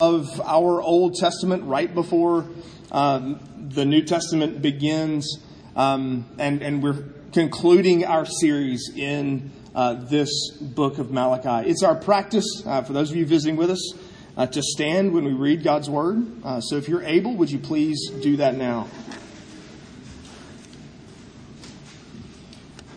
of 0.00 0.40
our 0.40 0.80
Old 0.80 1.14
Testament 1.14 1.64
right 1.64 1.92
before 1.92 2.46
um, 2.90 3.40
the 3.56 3.84
New 3.84 4.02
Testament 4.02 4.62
begins, 4.62 5.38
um, 5.76 6.26
and, 6.38 6.62
and 6.62 6.82
we're 6.82 7.04
concluding 7.32 8.04
our 8.04 8.24
series 8.24 8.90
in 8.96 9.52
uh, 9.74 9.94
this 9.94 10.30
book 10.60 10.98
of 10.98 11.10
Malachi. 11.10 11.68
It's 11.68 11.82
our 11.82 11.94
practice, 11.94 12.62
uh, 12.66 12.82
for 12.82 12.92
those 12.92 13.10
of 13.10 13.16
you 13.16 13.26
visiting 13.26 13.56
with 13.56 13.70
us, 13.70 13.92
uh, 14.36 14.46
to 14.46 14.62
stand 14.62 15.12
when 15.12 15.24
we 15.24 15.32
read 15.32 15.62
God's 15.62 15.90
Word. 15.90 16.26
Uh, 16.42 16.60
so 16.60 16.76
if 16.76 16.88
you're 16.88 17.04
able, 17.04 17.36
would 17.36 17.50
you 17.50 17.58
please 17.58 18.10
do 18.22 18.36
that 18.38 18.56
now? 18.56 18.88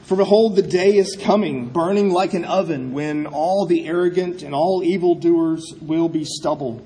For 0.03 0.15
behold, 0.17 0.55
the 0.55 0.61
day 0.61 0.95
is 0.95 1.15
coming, 1.15 1.69
burning 1.69 2.11
like 2.11 2.33
an 2.33 2.45
oven, 2.45 2.93
when 2.93 3.25
all 3.25 3.65
the 3.65 3.87
arrogant 3.87 4.41
and 4.43 4.53
all 4.53 4.83
evildoers 4.83 5.73
will 5.81 6.09
be 6.09 6.25
stubble. 6.25 6.85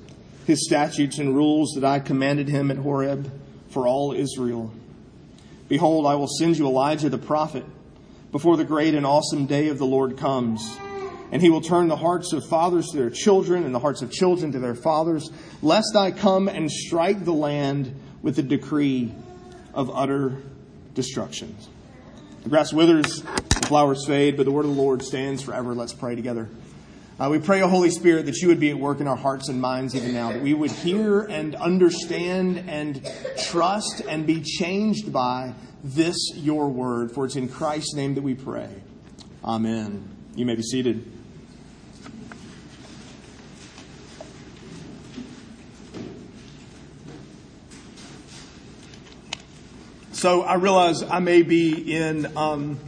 his 0.51 0.65
statutes 0.65 1.17
and 1.17 1.33
rules 1.33 1.71
that 1.75 1.83
I 1.85 1.99
commanded 1.99 2.49
him 2.49 2.69
at 2.71 2.77
Horeb 2.77 3.31
for 3.69 3.87
all 3.87 4.11
Israel. 4.11 4.71
Behold, 5.69 6.05
I 6.05 6.15
will 6.15 6.27
send 6.27 6.57
you 6.57 6.67
Elijah 6.67 7.09
the 7.09 7.17
prophet 7.17 7.63
before 8.33 8.57
the 8.57 8.65
great 8.65 8.93
and 8.93 9.05
awesome 9.05 9.45
day 9.45 9.69
of 9.69 9.77
the 9.77 9.85
Lord 9.85 10.17
comes. 10.17 10.77
And 11.31 11.41
he 11.41 11.49
will 11.49 11.61
turn 11.61 11.87
the 11.87 11.95
hearts 11.95 12.33
of 12.33 12.45
fathers 12.45 12.87
to 12.89 12.97
their 12.97 13.09
children 13.09 13.63
and 13.63 13.73
the 13.73 13.79
hearts 13.79 14.01
of 14.01 14.11
children 14.11 14.51
to 14.51 14.59
their 14.59 14.75
fathers, 14.75 15.31
lest 15.61 15.95
I 15.95 16.11
come 16.11 16.49
and 16.49 16.69
strike 16.69 17.23
the 17.23 17.33
land 17.33 17.95
with 18.21 18.37
a 18.37 18.43
decree 18.43 19.13
of 19.73 19.89
utter 19.89 20.35
destruction. 20.93 21.55
The 22.43 22.49
grass 22.49 22.73
withers, 22.73 23.21
the 23.21 23.67
flowers 23.67 24.05
fade, 24.05 24.35
but 24.35 24.43
the 24.43 24.51
word 24.51 24.65
of 24.65 24.75
the 24.75 24.81
Lord 24.81 25.01
stands 25.01 25.41
forever. 25.41 25.73
Let's 25.73 25.93
pray 25.93 26.15
together. 26.15 26.49
Uh, 27.21 27.29
we 27.29 27.37
pray, 27.37 27.61
O 27.61 27.67
Holy 27.67 27.91
Spirit, 27.91 28.25
that 28.25 28.37
you 28.37 28.47
would 28.47 28.59
be 28.59 28.71
at 28.71 28.79
work 28.79 28.99
in 28.99 29.07
our 29.07 29.15
hearts 29.15 29.47
and 29.47 29.61
minds 29.61 29.95
even 29.95 30.11
now, 30.11 30.31
that 30.31 30.41
we 30.41 30.55
would 30.55 30.71
hear 30.71 31.21
and 31.21 31.53
understand 31.53 32.67
and 32.67 33.07
trust 33.37 34.01
and 34.09 34.25
be 34.25 34.41
changed 34.41 35.13
by 35.13 35.53
this, 35.83 36.17
your 36.33 36.67
word. 36.67 37.11
For 37.11 37.25
it's 37.25 37.35
in 37.35 37.47
Christ's 37.47 37.93
name 37.93 38.15
that 38.15 38.23
we 38.23 38.33
pray. 38.33 38.73
Amen. 39.45 40.09
You 40.35 40.47
may 40.47 40.55
be 40.55 40.63
seated. 40.63 41.05
So 50.11 50.41
I 50.41 50.55
realize 50.55 51.03
I 51.03 51.19
may 51.19 51.43
be 51.43 51.93
in 51.95 52.35
um, 52.35 52.79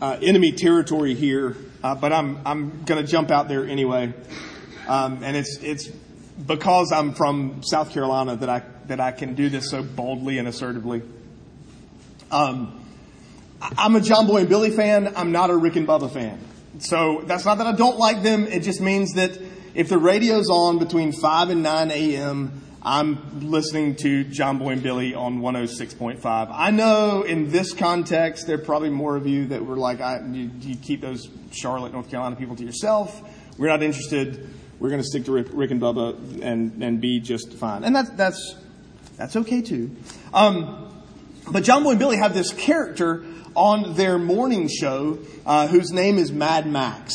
uh, 0.00 0.18
enemy 0.22 0.52
territory 0.52 1.14
here 1.14 1.56
uh, 1.84 1.94
but 1.94 2.14
I'm 2.14 2.40
I'm 2.46 2.82
going 2.84 3.04
to 3.04 3.06
jump 3.06 3.30
out 3.30 3.46
there 3.46 3.66
anyway, 3.66 4.14
um, 4.88 5.22
and 5.22 5.36
it's 5.36 5.58
it's 5.58 5.86
because 5.86 6.90
I'm 6.90 7.12
from 7.12 7.62
South 7.62 7.92
Carolina 7.92 8.36
that 8.36 8.48
I 8.48 8.62
that 8.86 9.00
I 9.00 9.12
can 9.12 9.34
do 9.34 9.50
this 9.50 9.70
so 9.70 9.82
boldly 9.82 10.38
and 10.38 10.48
assertively. 10.48 11.02
Um, 12.30 12.86
I'm 13.60 13.94
a 13.96 14.00
John 14.00 14.26
Boy 14.26 14.38
and 14.38 14.48
Billy 14.48 14.70
fan. 14.70 15.12
I'm 15.14 15.30
not 15.30 15.50
a 15.50 15.56
Rick 15.56 15.76
and 15.76 15.86
Bubba 15.86 16.10
fan. 16.10 16.40
So 16.78 17.22
that's 17.26 17.44
not 17.44 17.58
that 17.58 17.66
I 17.66 17.72
don't 17.72 17.98
like 17.98 18.22
them. 18.22 18.46
It 18.46 18.60
just 18.60 18.80
means 18.80 19.12
that 19.12 19.38
if 19.74 19.90
the 19.90 19.98
radio's 19.98 20.48
on 20.48 20.78
between 20.78 21.12
5 21.12 21.50
and 21.50 21.62
9 21.62 21.90
a.m., 21.90 22.62
I'm 22.86 23.48
listening 23.48 23.96
to 23.96 24.24
John 24.24 24.58
Boy 24.58 24.72
and 24.72 24.82
Billy 24.82 25.14
on 25.14 25.40
106.5. 25.40 26.48
I 26.52 26.70
know 26.70 27.22
in 27.22 27.50
this 27.50 27.72
context, 27.72 28.46
there 28.46 28.56
are 28.56 28.62
probably 28.62 28.90
more 28.90 29.16
of 29.16 29.26
you 29.26 29.46
that 29.46 29.64
were 29.64 29.78
like, 29.78 30.02
I, 30.02 30.20
you, 30.20 30.50
you, 30.60 30.76
keep 30.76 31.00
those 31.00 31.26
Charlotte, 31.50 31.92
North 31.94 32.10
Carolina 32.10 32.36
people 32.36 32.56
to 32.56 32.62
yourself. 32.62 33.22
We're 33.56 33.68
not 33.68 33.82
interested. 33.82 34.50
We're 34.78 34.90
going 34.90 35.00
to 35.00 35.06
stick 35.06 35.24
to 35.24 35.32
Rick, 35.32 35.46
Rick, 35.52 35.70
and 35.70 35.80
Bubba 35.80 36.42
and, 36.42 36.82
and 36.82 37.00
be 37.00 37.20
just 37.20 37.54
fine. 37.54 37.84
And 37.84 37.96
that's, 37.96 38.10
that's, 38.10 38.54
that's 39.16 39.36
okay 39.36 39.62
too. 39.62 39.96
Um, 40.34 41.02
but 41.50 41.64
John 41.64 41.84
Boy 41.84 41.92
and 41.92 41.98
Billy 41.98 42.18
have 42.18 42.34
this 42.34 42.52
character 42.52 43.24
on 43.54 43.94
their 43.94 44.18
morning 44.18 44.68
show 44.68 45.20
uh, 45.46 45.68
whose 45.68 45.90
name 45.90 46.18
is 46.18 46.32
Mad 46.32 46.66
Max. 46.66 47.14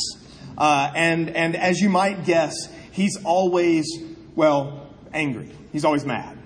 Uh, 0.58 0.90
and, 0.96 1.30
and 1.30 1.54
as 1.54 1.78
you 1.78 1.90
might 1.90 2.24
guess, 2.24 2.54
he's 2.90 3.22
always, 3.22 3.86
well, 4.34 4.88
angry. 5.12 5.52
He's 5.72 5.84
always 5.84 6.04
mad. 6.04 6.36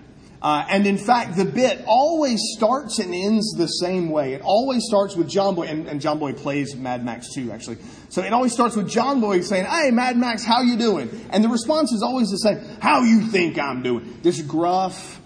Uh, 0.44 0.62
and 0.68 0.86
in 0.86 0.98
fact, 0.98 1.36
the 1.38 1.44
bit 1.46 1.82
always 1.86 2.38
starts 2.54 2.98
and 2.98 3.14
ends 3.14 3.54
the 3.56 3.66
same 3.66 4.10
way. 4.10 4.34
It 4.34 4.42
always 4.42 4.84
starts 4.84 5.16
with 5.16 5.26
John 5.26 5.54
Boy, 5.54 5.68
and, 5.68 5.88
and, 5.88 6.02
John 6.02 6.18
Boy 6.18 6.34
plays 6.34 6.76
Mad 6.76 7.02
Max 7.02 7.32
too, 7.32 7.50
actually. 7.50 7.78
So 8.10 8.22
it 8.22 8.30
always 8.30 8.52
starts 8.52 8.76
with 8.76 8.90
John 8.90 9.22
Boy 9.22 9.40
saying, 9.40 9.64
"Hey, 9.64 9.90
Mad 9.90 10.18
Max, 10.18 10.44
how 10.44 10.60
you 10.60 10.76
doing?" 10.76 11.08
And 11.30 11.42
the 11.42 11.48
response 11.48 11.92
is 11.92 12.02
always 12.02 12.28
the 12.28 12.36
same: 12.36 12.58
"How 12.80 13.04
you 13.04 13.22
think 13.22 13.58
I'm 13.58 13.82
doing?" 13.82 14.18
This 14.22 14.42
gruff, 14.42 15.18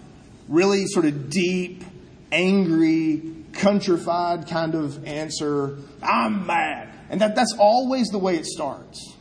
really 0.47 0.85
sort 0.85 1.03
of 1.03 1.29
deep, 1.29 1.83
angry, 2.31 3.21
countrified 3.51 4.47
kind 4.47 4.73
of 4.73 5.05
answer. 5.05 5.79
I'm 6.01 6.47
mad, 6.47 6.93
and 7.09 7.19
that, 7.19 7.35
that's 7.35 7.53
always 7.59 8.07
the 8.07 8.19
way 8.19 8.37
it 8.37 8.45
starts. 8.45 9.15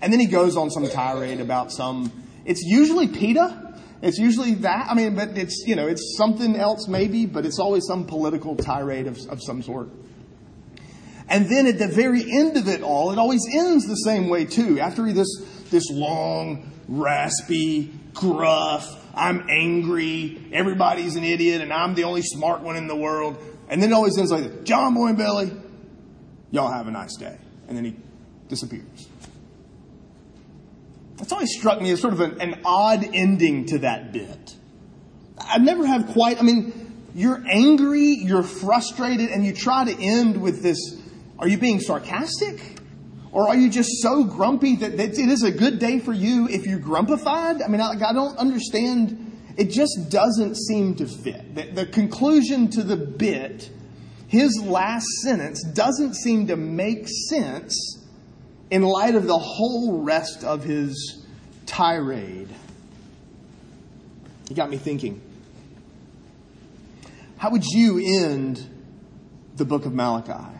And 0.00 0.10
then 0.10 0.18
he 0.18 0.26
goes 0.26 0.56
on 0.56 0.70
some 0.70 0.88
tirade 0.88 1.42
about 1.42 1.72
some. 1.72 2.10
It's 2.46 2.62
usually 2.62 3.06
PETA 3.06 3.69
it's 4.02 4.18
usually 4.18 4.54
that. 4.54 4.86
I 4.90 4.94
mean, 4.94 5.14
but 5.14 5.36
it's, 5.36 5.64
you 5.66 5.76
know, 5.76 5.86
it's 5.86 6.16
something 6.16 6.56
else 6.56 6.88
maybe, 6.88 7.26
but 7.26 7.44
it's 7.44 7.58
always 7.58 7.84
some 7.86 8.06
political 8.06 8.56
tirade 8.56 9.06
of, 9.06 9.18
of 9.28 9.42
some 9.42 9.62
sort. 9.62 9.88
And 11.28 11.48
then 11.48 11.66
at 11.66 11.78
the 11.78 11.86
very 11.86 12.22
end 12.22 12.56
of 12.56 12.66
it 12.66 12.82
all, 12.82 13.12
it 13.12 13.18
always 13.18 13.46
ends 13.54 13.86
the 13.86 13.94
same 13.94 14.28
way 14.28 14.44
too. 14.46 14.80
After 14.80 15.12
this, 15.12 15.28
this 15.70 15.90
long, 15.90 16.72
raspy, 16.88 17.92
gruff, 18.14 18.96
I'm 19.14 19.48
angry, 19.48 20.42
everybody's 20.52 21.16
an 21.16 21.24
idiot, 21.24 21.60
and 21.60 21.72
I'm 21.72 21.94
the 21.94 22.04
only 22.04 22.22
smart 22.22 22.62
one 22.62 22.76
in 22.76 22.88
the 22.88 22.96
world. 22.96 23.38
And 23.68 23.80
then 23.80 23.90
it 23.90 23.94
always 23.94 24.18
ends 24.18 24.32
like 24.32 24.44
this. 24.44 24.64
John 24.64 24.94
Boy 24.94 25.08
and 25.08 25.16
Billy, 25.16 25.52
y'all 26.50 26.72
have 26.72 26.88
a 26.88 26.90
nice 26.90 27.16
day. 27.16 27.38
And 27.68 27.76
then 27.76 27.84
he 27.84 27.96
disappears. 28.48 29.08
It's 31.20 31.32
always 31.32 31.52
struck 31.56 31.80
me 31.80 31.90
as 31.90 32.00
sort 32.00 32.14
of 32.14 32.20
an, 32.20 32.40
an 32.40 32.60
odd 32.64 33.04
ending 33.14 33.66
to 33.66 33.78
that 33.80 34.12
bit. 34.12 34.56
I've 35.38 35.62
never 35.62 35.86
have 35.86 36.08
quite, 36.08 36.38
I 36.38 36.42
mean, 36.42 36.72
you're 37.14 37.42
angry, 37.48 38.16
you're 38.22 38.42
frustrated, 38.42 39.30
and 39.30 39.44
you 39.44 39.52
try 39.52 39.84
to 39.84 40.02
end 40.02 40.40
with 40.40 40.62
this 40.62 41.00
are 41.40 41.48
you 41.48 41.56
being 41.56 41.80
sarcastic? 41.80 42.60
Or 43.32 43.48
are 43.48 43.56
you 43.56 43.70
just 43.70 44.02
so 44.02 44.24
grumpy 44.24 44.76
that, 44.76 44.98
that 44.98 45.18
it 45.18 45.18
is 45.18 45.42
a 45.42 45.50
good 45.50 45.78
day 45.78 45.98
for 45.98 46.12
you 46.12 46.46
if 46.48 46.66
you're 46.66 46.78
grumpified? 46.78 47.64
I 47.64 47.68
mean, 47.68 47.80
I, 47.80 47.92
I 47.92 48.12
don't 48.12 48.36
understand. 48.36 49.38
It 49.56 49.70
just 49.70 50.10
doesn't 50.10 50.56
seem 50.56 50.96
to 50.96 51.06
fit. 51.06 51.54
The, 51.54 51.62
the 51.70 51.86
conclusion 51.86 52.68
to 52.72 52.82
the 52.82 52.96
bit, 52.96 53.70
his 54.28 54.60
last 54.62 55.06
sentence, 55.22 55.62
doesn't 55.72 56.14
seem 56.14 56.48
to 56.48 56.56
make 56.56 57.08
sense 57.30 57.99
in 58.70 58.82
light 58.82 59.14
of 59.14 59.26
the 59.26 59.38
whole 59.38 60.02
rest 60.02 60.44
of 60.44 60.64
his 60.64 61.24
tirade. 61.66 62.48
He 64.48 64.54
got 64.54 64.70
me 64.70 64.76
thinking. 64.76 65.20
How 67.36 67.50
would 67.50 67.64
you 67.64 67.98
end 68.22 68.64
the 69.56 69.64
book 69.64 69.86
of 69.86 69.94
Malachi? 69.94 70.56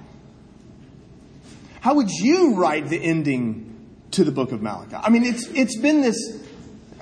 How 1.81 1.94
would 1.94 2.11
you 2.11 2.55
write 2.55 2.88
the 2.88 3.02
ending 3.02 3.76
to 4.12 4.25
the 4.25 4.32
book 4.32 4.52
of 4.52 4.62
Malachi? 4.62 4.96
I 4.96 5.11
mean, 5.11 5.25
it's, 5.25 5.46
it's 5.49 5.79
been 5.79 6.02
this. 6.02 6.17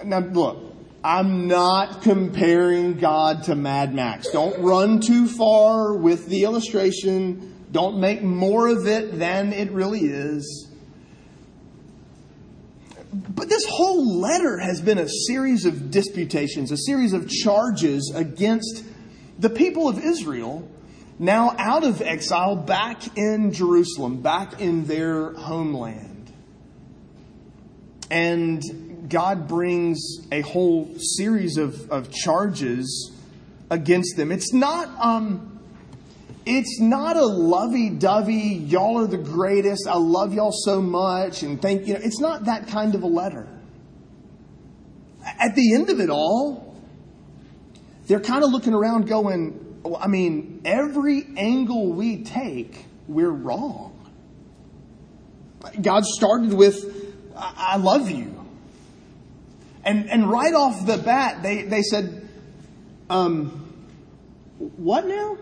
Now, 0.04 0.20
look, 0.20 0.62
I'm 1.02 1.48
not 1.48 2.02
comparing 2.02 2.98
God 2.98 3.44
to 3.44 3.54
Mad 3.54 3.94
Max. 3.94 4.30
Don't 4.30 4.60
run 4.62 5.00
too 5.00 5.26
far 5.26 5.96
with 5.96 6.26
the 6.26 6.44
illustration. 6.44 7.66
Don't 7.70 8.00
make 8.00 8.22
more 8.22 8.68
of 8.68 8.86
it 8.86 9.18
than 9.18 9.52
it 9.52 9.70
really 9.72 10.00
is. 10.04 10.67
But 13.12 13.48
this 13.48 13.64
whole 13.66 14.20
letter 14.20 14.58
has 14.58 14.80
been 14.80 14.98
a 14.98 15.08
series 15.08 15.64
of 15.64 15.90
disputations, 15.90 16.70
a 16.70 16.76
series 16.76 17.12
of 17.12 17.28
charges 17.28 18.12
against 18.14 18.84
the 19.38 19.48
people 19.48 19.88
of 19.88 19.98
Israel 19.98 20.68
now 21.18 21.54
out 21.58 21.84
of 21.84 22.00
exile 22.00 22.54
back 22.54 23.16
in 23.16 23.52
Jerusalem, 23.52 24.20
back 24.20 24.60
in 24.60 24.86
their 24.86 25.32
homeland. 25.32 26.32
And 28.10 28.62
God 29.08 29.48
brings 29.48 30.00
a 30.30 30.42
whole 30.42 30.94
series 30.98 31.56
of, 31.56 31.90
of 31.90 32.10
charges 32.10 33.12
against 33.70 34.16
them. 34.16 34.30
It's 34.30 34.52
not, 34.52 34.88
um, 35.04 35.57
it's 36.48 36.80
not 36.80 37.16
a 37.16 37.24
lovey-dovey, 37.24 38.64
y'all 38.66 38.98
are 38.98 39.06
the 39.06 39.18
greatest, 39.18 39.86
I 39.86 39.96
love 39.96 40.32
y'all 40.32 40.52
so 40.52 40.80
much, 40.80 41.42
and 41.42 41.60
thank 41.60 41.86
you. 41.86 41.94
Know, 41.94 42.00
it's 42.02 42.20
not 42.20 42.46
that 42.46 42.68
kind 42.68 42.94
of 42.94 43.02
a 43.02 43.06
letter. 43.06 43.46
At 45.24 45.54
the 45.54 45.74
end 45.74 45.90
of 45.90 46.00
it 46.00 46.08
all, 46.08 46.74
they're 48.06 48.20
kind 48.20 48.42
of 48.42 48.50
looking 48.50 48.72
around 48.72 49.06
going, 49.06 49.80
well, 49.82 50.00
I 50.02 50.08
mean, 50.08 50.62
every 50.64 51.26
angle 51.36 51.92
we 51.92 52.24
take, 52.24 52.86
we're 53.06 53.30
wrong. 53.30 53.94
God 55.80 56.04
started 56.04 56.54
with, 56.54 57.14
I 57.36 57.76
love 57.76 58.10
you. 58.10 58.34
And, 59.84 60.08
and 60.10 60.30
right 60.30 60.54
off 60.54 60.86
the 60.86 60.98
bat, 60.98 61.42
they, 61.42 61.62
they 61.62 61.82
said, 61.82 62.28
um, 63.10 63.50
what 64.58 65.06
now? 65.06 65.36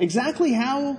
Exactly 0.00 0.54
how? 0.54 0.98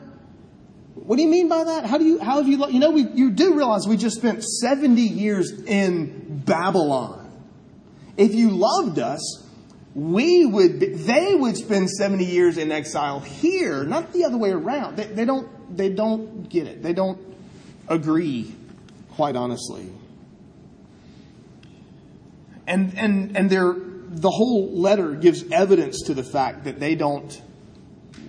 What 0.93 1.15
do 1.15 1.23
you 1.23 1.27
mean 1.27 1.49
by 1.49 1.63
that? 1.63 1.85
How 1.85 1.97
do 1.97 2.05
you, 2.05 2.19
how 2.19 2.37
have 2.37 2.47
you, 2.47 2.65
you 2.69 2.79
know, 2.79 2.91
we, 2.91 3.01
you 3.01 3.31
do 3.31 3.55
realize 3.55 3.87
we 3.87 3.97
just 3.97 4.17
spent 4.17 4.43
70 4.43 5.01
years 5.01 5.51
in 5.63 6.43
Babylon. 6.45 7.17
If 8.15 8.35
you 8.35 8.51
loved 8.51 8.99
us, 8.99 9.43
we 9.95 10.45
would, 10.45 10.79
they 10.79 11.33
would 11.33 11.57
spend 11.57 11.89
70 11.89 12.25
years 12.25 12.57
in 12.57 12.71
exile 12.71 13.19
here, 13.19 13.83
not 13.83 14.13
the 14.13 14.25
other 14.25 14.37
way 14.37 14.51
around. 14.51 14.97
They, 14.97 15.07
they 15.07 15.25
don't, 15.25 15.75
they 15.75 15.89
don't 15.89 16.47
get 16.47 16.67
it. 16.67 16.83
They 16.83 16.93
don't 16.93 17.19
agree, 17.87 18.53
quite 19.11 19.35
honestly. 19.35 19.89
And, 22.67 22.97
and, 22.97 23.35
and 23.35 23.49
they're, 23.49 23.75
the 23.75 24.29
whole 24.29 24.71
letter 24.71 25.15
gives 25.15 25.43
evidence 25.51 26.03
to 26.03 26.13
the 26.13 26.23
fact 26.23 26.65
that 26.65 26.79
they 26.79 26.95
don't 26.95 27.41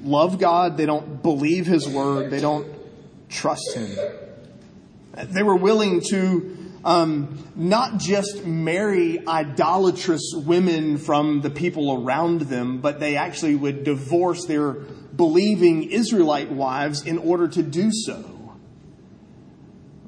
love 0.03 0.39
God, 0.39 0.77
they 0.77 0.87
don't 0.87 1.23
believe 1.23 1.67
His 1.67 1.89
word, 1.89 2.31
they 2.31 2.41
don't 2.41 2.67
trust 3.29 3.75
Him. 3.75 3.97
They 5.15 5.43
were 5.43 5.57
willing 5.57 6.01
to 6.11 6.57
um, 6.85 7.39
not 7.55 7.99
just 7.99 8.45
marry 8.45 9.27
idolatrous 9.27 10.33
women 10.35 10.99
from 10.99 11.41
the 11.41 11.51
people 11.51 12.03
around 12.03 12.43
them, 12.43 12.81
but 12.81 12.99
they 12.99 13.17
actually 13.17 13.55
would 13.55 13.85
divorce 13.85 14.47
their 14.47 14.73
believing 14.73 15.91
Israelite 15.91 16.51
wives 16.51 17.07
in 17.07 17.19
order 17.19 17.47
to 17.49 17.63
do 17.63 17.91
so. 17.93 18.57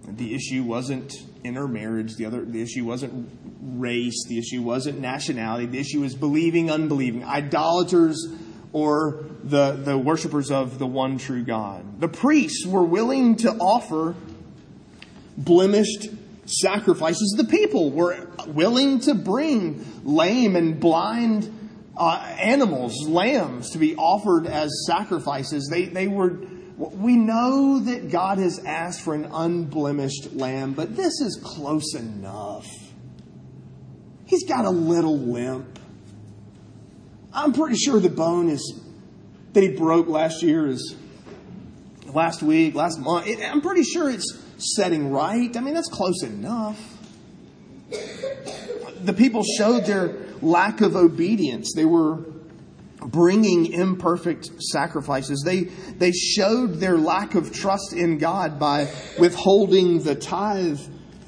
The 0.07 0.35
issue 0.35 0.63
wasn't 0.63 1.13
intermarriage. 1.43 2.17
The 2.17 2.27
other, 2.27 2.45
the 2.45 2.63
issue 2.63 2.85
wasn't 2.85 3.31
race. 3.61 4.25
The 4.29 4.39
issue 4.39 4.63
wasn't 4.63 5.01
nationality. 5.01 5.67
The 5.67 5.79
issue 5.79 6.01
was 6.01 6.15
believing, 6.15 6.71
unbelieving, 6.71 7.25
idolaters, 7.25 8.27
or 8.75 9.25
the 9.45 9.73
the 9.73 9.97
worshippers 9.97 10.51
of 10.51 10.79
the 10.81 10.87
one 10.87 11.17
true 11.17 11.45
God. 11.45 12.01
The 12.01 12.09
priests 12.09 12.67
were 12.67 12.83
willing 12.83 13.37
to 13.37 13.51
offer 13.53 14.17
blemished 15.39 16.09
sacrifices. 16.45 17.35
The 17.37 17.45
people 17.45 17.93
were 17.93 18.29
willing 18.49 18.99
to 19.01 19.15
bring 19.15 19.87
lame 20.03 20.57
and 20.57 20.81
blind 20.81 21.53
uh, 21.97 22.17
animals, 22.41 23.07
lambs, 23.07 23.71
to 23.71 23.79
be 23.79 23.95
offered 23.95 24.49
as 24.49 24.85
sacrifices. 24.89 25.69
They 25.71 25.85
they 25.85 26.09
were 26.09 26.41
we 26.77 27.15
know 27.15 27.79
that 27.79 28.11
God 28.11 28.39
has 28.39 28.59
asked 28.59 29.03
for 29.03 29.15
an 29.15 29.27
unblemished 29.27 30.33
lamb, 30.35 30.73
but 30.73 30.97
this 30.97 31.21
is 31.21 31.41
close 31.41 31.95
enough. 31.95 32.67
He's 34.27 34.45
got 34.49 34.65
a 34.65 34.71
little 34.71 35.17
limp. 35.17 35.79
I'm 37.35 37.53
pretty 37.53 37.75
sure 37.77 37.99
the 37.99 38.09
bone 38.09 38.49
is 38.49 38.81
that 39.55 39.63
he 39.63 39.71
broke 39.71 40.07
last 40.07 40.43
year 40.43 40.69
is 40.69 40.95
last 42.07 42.43
week, 42.43 42.75
last 42.77 43.01
month. 43.01 43.29
I'm 43.43 43.61
pretty 43.61 43.83
sure 43.83 44.09
it's 44.09 44.39
setting 44.59 45.11
right. 45.11 45.55
I 45.57 45.61
mean, 45.61 45.75
that's 45.75 45.89
close 45.89 46.23
enough. 46.23 46.81
The 49.01 49.13
people 49.13 49.43
showed 49.59 49.85
their 49.85 50.17
lack 50.41 50.81
of 50.81 50.95
obedience. 50.95 51.73
They 51.75 51.85
were 51.85 52.25
bringing 53.01 53.73
imperfect 53.73 54.51
sacrifices. 54.63 55.43
They, 55.45 55.65
they 55.65 56.13
showed 56.13 56.75
their 56.75 56.97
lack 56.97 57.35
of 57.35 57.53
trust 57.53 57.93
in 57.93 58.19
God 58.19 58.61
by 58.61 58.89
withholding 59.19 60.03
the 60.05 60.15
tithe 60.15 60.81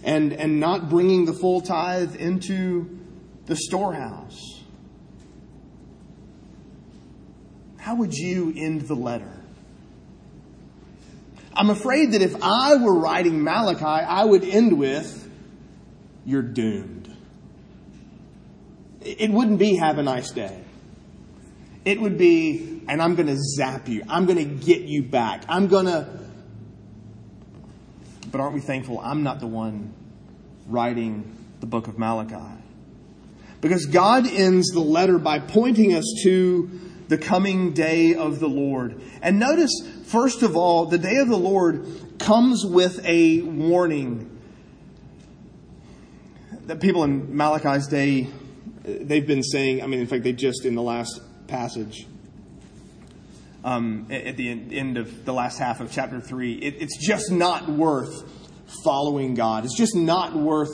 and, 0.04 0.32
and 0.32 0.60
not 0.60 0.88
bringing 0.88 1.24
the 1.24 1.32
full 1.32 1.60
tithe 1.60 2.14
into 2.16 2.88
the 3.46 3.56
storehouse. 3.56 4.55
How 7.86 7.94
would 7.94 8.14
you 8.14 8.52
end 8.56 8.80
the 8.88 8.96
letter? 8.96 9.30
I'm 11.54 11.70
afraid 11.70 12.14
that 12.14 12.20
if 12.20 12.34
I 12.42 12.74
were 12.74 12.98
writing 12.98 13.44
Malachi, 13.44 13.84
I 13.84 14.24
would 14.24 14.42
end 14.42 14.76
with, 14.76 15.30
You're 16.24 16.42
doomed. 16.42 17.16
It 19.02 19.30
wouldn't 19.30 19.60
be, 19.60 19.76
Have 19.76 19.98
a 19.98 20.02
nice 20.02 20.32
day. 20.32 20.64
It 21.84 22.00
would 22.00 22.18
be, 22.18 22.82
and 22.88 23.00
I'm 23.00 23.14
going 23.14 23.28
to 23.28 23.38
zap 23.38 23.86
you. 23.86 24.02
I'm 24.08 24.26
going 24.26 24.38
to 24.38 24.66
get 24.66 24.80
you 24.80 25.04
back. 25.04 25.44
I'm 25.48 25.68
going 25.68 25.86
to. 25.86 26.08
But 28.32 28.40
aren't 28.40 28.54
we 28.54 28.62
thankful 28.62 28.98
I'm 28.98 29.22
not 29.22 29.38
the 29.38 29.46
one 29.46 29.94
writing 30.66 31.36
the 31.60 31.66
book 31.66 31.86
of 31.86 32.00
Malachi? 32.00 32.60
Because 33.60 33.86
God 33.86 34.26
ends 34.26 34.70
the 34.70 34.80
letter 34.80 35.20
by 35.20 35.38
pointing 35.38 35.94
us 35.94 36.20
to 36.24 36.80
the 37.08 37.18
coming 37.18 37.72
day 37.72 38.14
of 38.14 38.40
the 38.40 38.48
Lord. 38.48 39.00
And 39.22 39.38
notice, 39.38 39.72
first 40.04 40.42
of 40.42 40.56
all, 40.56 40.86
the 40.86 40.98
day 40.98 41.16
of 41.16 41.28
the 41.28 41.36
Lord 41.36 41.86
comes 42.18 42.64
with 42.64 43.04
a 43.04 43.42
warning. 43.42 44.32
That 46.66 46.80
people 46.80 47.04
in 47.04 47.36
Malachi's 47.36 47.86
day, 47.86 48.28
they've 48.84 49.26
been 49.26 49.42
saying, 49.42 49.82
I 49.82 49.86
mean, 49.86 50.00
in 50.00 50.06
fact, 50.06 50.24
they 50.24 50.32
just 50.32 50.64
in 50.64 50.74
the 50.74 50.82
last 50.82 51.20
passage 51.46 52.06
um, 53.66 54.06
at 54.10 54.36
the 54.36 54.48
end 54.48 54.96
of 54.96 55.24
the 55.24 55.32
last 55.32 55.58
half 55.58 55.80
of 55.80 55.90
chapter 55.90 56.20
3. 56.20 56.54
It, 56.54 56.76
it's 56.80 57.04
just 57.04 57.32
not 57.32 57.68
worth 57.68 58.24
following 58.84 59.34
God. 59.34 59.64
It's 59.64 59.76
just 59.76 59.96
not 59.96 60.34
worth 60.34 60.70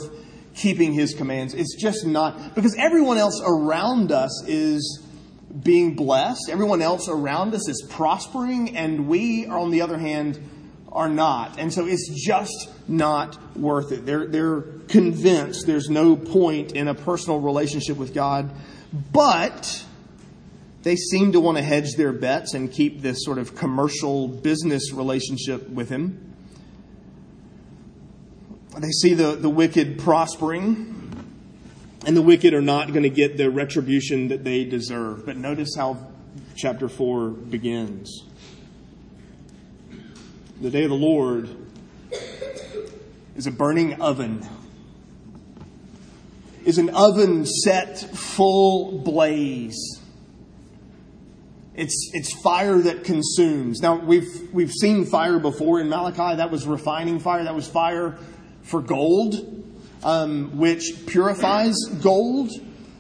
keeping 0.55 0.93
His 0.93 1.14
commands. 1.14 1.55
It's 1.55 1.75
just 1.75 2.06
not, 2.06 2.55
because 2.55 2.76
everyone 2.76 3.17
else 3.17 3.40
around 3.44 4.12
us 4.12 4.44
is 4.46 5.01
being 5.61 5.94
blessed, 5.94 6.49
everyone 6.50 6.82
else 6.82 7.09
around 7.09 7.54
us 7.54 7.68
is 7.68 7.87
prospering, 7.90 8.76
and 8.76 9.09
we, 9.09 9.47
on 9.47 9.71
the 9.71 9.82
other 9.82 9.99
hand, 9.99 10.40
are 10.90 11.09
not. 11.09 11.59
And 11.59 11.73
so 11.73 11.87
it's 11.87 12.09
just 12.09 12.71
not 12.88 13.56
worth 13.56 13.92
it. 13.92 14.04
They're, 14.06 14.26
they're 14.26 14.62
convinced 14.88 15.66
there's 15.66 15.88
no 15.88 16.16
point 16.16 16.73
in 16.73 16.88
a 16.88 16.94
personal 16.94 17.40
relationship 17.40 17.97
with 17.97 18.14
God. 18.14 18.50
But 19.12 19.85
they 20.82 20.97
seem 20.97 21.32
to 21.32 21.40
want 21.40 21.59
to 21.59 21.62
hedge 21.62 21.94
their 21.97 22.12
bets 22.12 22.54
and 22.54 22.71
keep 22.71 23.00
this 23.00 23.25
sort 23.25 23.38
of 23.38 23.56
commercial 23.56 24.28
business 24.28 24.92
relationship 24.92 25.68
with 25.68 25.88
him. 25.88 26.35
They 28.78 28.90
see 28.90 29.14
the, 29.14 29.37
the 29.37 29.50
wicked 29.50 29.99
prospering, 29.99 31.01
and 32.04 32.16
the 32.16 32.23
wicked 32.23 32.54
are 32.54 32.62
not 32.62 32.88
going 32.88 33.02
to 33.02 33.11
get 33.11 33.37
the 33.37 33.50
retribution 33.50 34.28
that 34.28 34.44
they 34.44 34.64
deserve. 34.64 35.25
But 35.26 35.37
notice 35.37 35.75
how 35.76 36.09
chapter 36.56 36.88
4 36.88 37.30
begins. 37.30 38.25
The 40.61 40.71
day 40.71 40.85
of 40.85 40.90
the 40.90 40.97
Lord 40.97 41.49
is 43.37 43.47
a 43.47 43.50
burning 43.50 44.00
oven, 44.00 44.47
is 46.64 46.78
an 46.78 46.90
oven 46.90 47.47
set 47.47 47.99
full 47.99 48.99
blaze 48.99 50.00
it's, 51.75 52.11
it's 52.12 52.32
fire 52.42 52.78
that 52.78 53.04
consumes. 53.04 53.80
Now, 53.80 53.97
we've, 53.97 54.52
we've 54.52 54.73
seen 54.73 55.06
fire 55.06 55.38
before 55.38 55.80
in 55.80 55.88
Malachi. 55.88 56.37
That 56.37 56.50
was 56.50 56.66
refining 56.66 57.18
fire. 57.18 57.44
That 57.44 57.54
was 57.54 57.66
fire 57.66 58.18
for 58.62 58.82
gold, 58.82 59.62
um, 60.02 60.59
which 60.59 61.06
purifies 61.06 61.76
gold. 62.02 62.50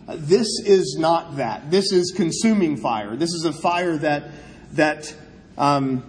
This 0.08 0.48
is 0.64 0.96
not 0.98 1.36
that. 1.36 1.70
This 1.70 1.92
is 1.92 2.12
consuming 2.14 2.76
fire. 2.76 3.16
This 3.16 3.32
is 3.32 3.44
a 3.44 3.52
fire 3.52 3.96
that, 3.98 4.30
that, 4.72 5.14
um, 5.56 6.04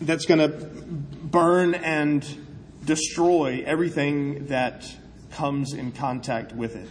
that's 0.00 0.26
going 0.26 0.40
to 0.40 0.66
burn 0.66 1.74
and 1.74 2.24
destroy 2.84 3.62
everything 3.66 4.46
that 4.46 4.90
comes 5.32 5.72
in 5.72 5.92
contact 5.92 6.52
with 6.52 6.76
it. 6.76 6.88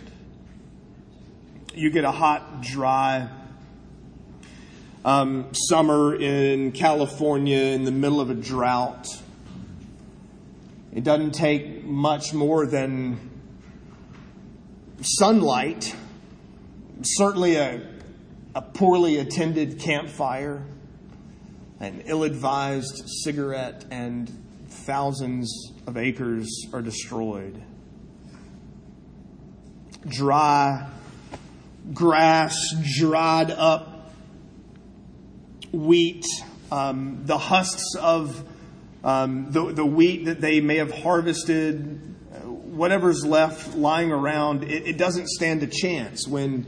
You 1.74 1.90
get 1.90 2.04
a 2.04 2.12
hot, 2.12 2.62
dry, 2.62 3.30
um, 5.06 5.54
summer 5.54 6.16
in 6.16 6.72
California 6.72 7.58
in 7.58 7.84
the 7.84 7.92
middle 7.92 8.20
of 8.20 8.30
a 8.30 8.34
drought. 8.34 9.08
It 10.96 11.04
doesn't 11.04 11.32
take 11.34 11.84
much 11.84 12.34
more 12.34 12.66
than 12.66 13.20
sunlight, 15.02 15.94
certainly 17.02 17.58
a, 17.58 17.86
a 18.56 18.62
poorly 18.62 19.18
attended 19.18 19.78
campfire, 19.78 20.66
an 21.82 22.04
ill 22.06 22.24
advised 22.24 23.10
cigarette, 23.24 23.84
and 23.92 24.32
thousands 24.70 25.74
of 25.86 25.98
acres 25.98 26.66
are 26.72 26.82
destroyed. 26.82 27.62
Dry 30.08 30.90
grass, 31.94 32.74
dried 32.98 33.52
up 33.52 34.14
wheat, 35.74 36.26
um, 36.72 37.24
the 37.26 37.38
husks 37.38 37.96
of 38.00 38.46
um, 39.06 39.52
the, 39.52 39.72
the 39.72 39.86
wheat 39.86 40.26
that 40.26 40.42
they 40.42 40.60
may 40.60 40.78
have 40.78 40.92
harvested, 40.92 42.02
whatever's 42.44 43.24
left 43.24 43.76
lying 43.76 44.12
around, 44.12 44.64
it, 44.64 44.88
it 44.88 44.98
doesn't 44.98 45.30
stand 45.30 45.62
a 45.62 45.68
chance 45.68 46.28
when 46.28 46.66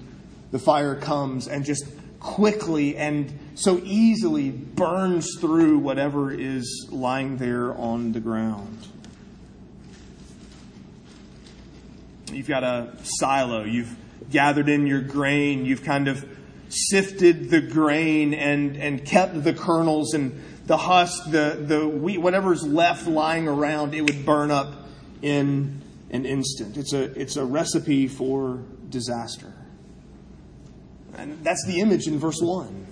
the 0.51 0.60
fire 0.60 0.96
comes 0.96 1.48
and 1.48 1.65
just 1.65 1.86
quickly 2.20 2.96
and 2.96 3.38
so 3.56 3.82
easily 3.84 4.51
burns 4.51 5.36
through 5.39 5.79
whatever 5.79 6.32
is 6.32 6.88
lying 6.91 7.38
there 7.38 7.74
on 7.75 8.12
the 8.12 8.20
ground. 8.20 8.88
You've 12.32 12.48
got 12.48 12.63
a 12.63 12.94
silo, 13.01 13.63
you've 13.63 13.96
gathered 14.29 14.70
in 14.70 14.86
your 14.86 15.01
grain, 15.01 15.65
you've 15.65 15.84
kind 15.84 16.08
of 16.08 16.24
sifted 16.70 17.50
the 17.50 17.62
grain 17.62 18.36
and, 18.36 18.77
and 18.77 19.03
kept 19.03 19.44
the 19.44 19.53
kernels 19.53 20.13
and 20.13 20.39
the 20.67 20.77
husk, 20.77 21.31
the, 21.31 21.57
the 21.59 21.88
wheat, 21.88 22.19
whatever's 22.19 22.63
left 22.63 23.07
lying 23.07 23.47
around, 23.47 23.95
it 23.95 24.01
would 24.01 24.25
burn 24.25 24.51
up 24.51 24.88
in 25.21 25.81
an 26.12 26.25
instant. 26.25 26.75
It's 26.75 26.93
a, 26.93 27.03
it's 27.19 27.38
a 27.38 27.45
recipe 27.45 28.07
for 28.09 28.59
disaster. 28.89 29.53
And 31.15 31.43
that's 31.43 31.65
the 31.65 31.79
image 31.79 32.07
in 32.07 32.19
verse 32.19 32.41
1. 32.41 32.86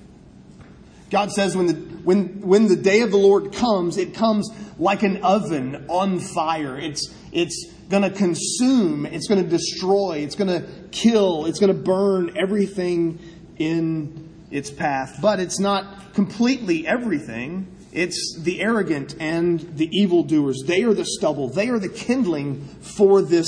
God 1.11 1.31
says 1.31 1.55
when 1.55 1.67
the, 1.67 1.73
when, 1.73 2.41
when 2.41 2.67
the 2.67 2.77
day 2.77 3.01
of 3.01 3.11
the 3.11 3.17
Lord 3.17 3.53
comes, 3.53 3.97
it 3.97 4.13
comes 4.13 4.49
like 4.79 5.03
an 5.03 5.23
oven 5.23 5.85
on 5.89 6.19
fire. 6.19 6.79
It's, 6.79 7.13
it's 7.33 7.71
going 7.89 8.03
to 8.03 8.09
consume, 8.09 9.05
it's 9.05 9.27
going 9.27 9.43
to 9.43 9.49
destroy, 9.49 10.19
it's 10.19 10.35
going 10.35 10.47
to 10.47 10.67
kill, 10.91 11.45
it's 11.45 11.59
going 11.59 11.75
to 11.75 11.79
burn 11.79 12.37
everything 12.37 13.19
in 13.57 14.29
its 14.55 14.71
path. 14.71 15.19
But 15.21 15.39
it's 15.39 15.59
not 15.59 16.13
completely 16.13 16.87
everything. 16.87 17.67
It's 17.91 18.39
the 18.39 18.61
arrogant 18.61 19.15
and 19.19 19.59
the 19.59 19.89
evildoers. 19.91 20.63
They 20.65 20.83
are 20.83 20.93
the 20.93 21.05
stubble. 21.05 21.49
They 21.49 21.67
are 21.69 21.79
the 21.79 21.89
kindling 21.89 22.65
for 22.97 23.21
this 23.21 23.47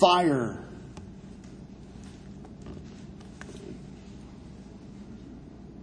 fire. 0.00 0.64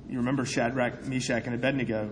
You 0.10 0.18
remember 0.18 0.46
Shadrach, 0.46 1.06
Meshach, 1.06 1.46
and 1.46 1.56
Abednego. 1.56 2.10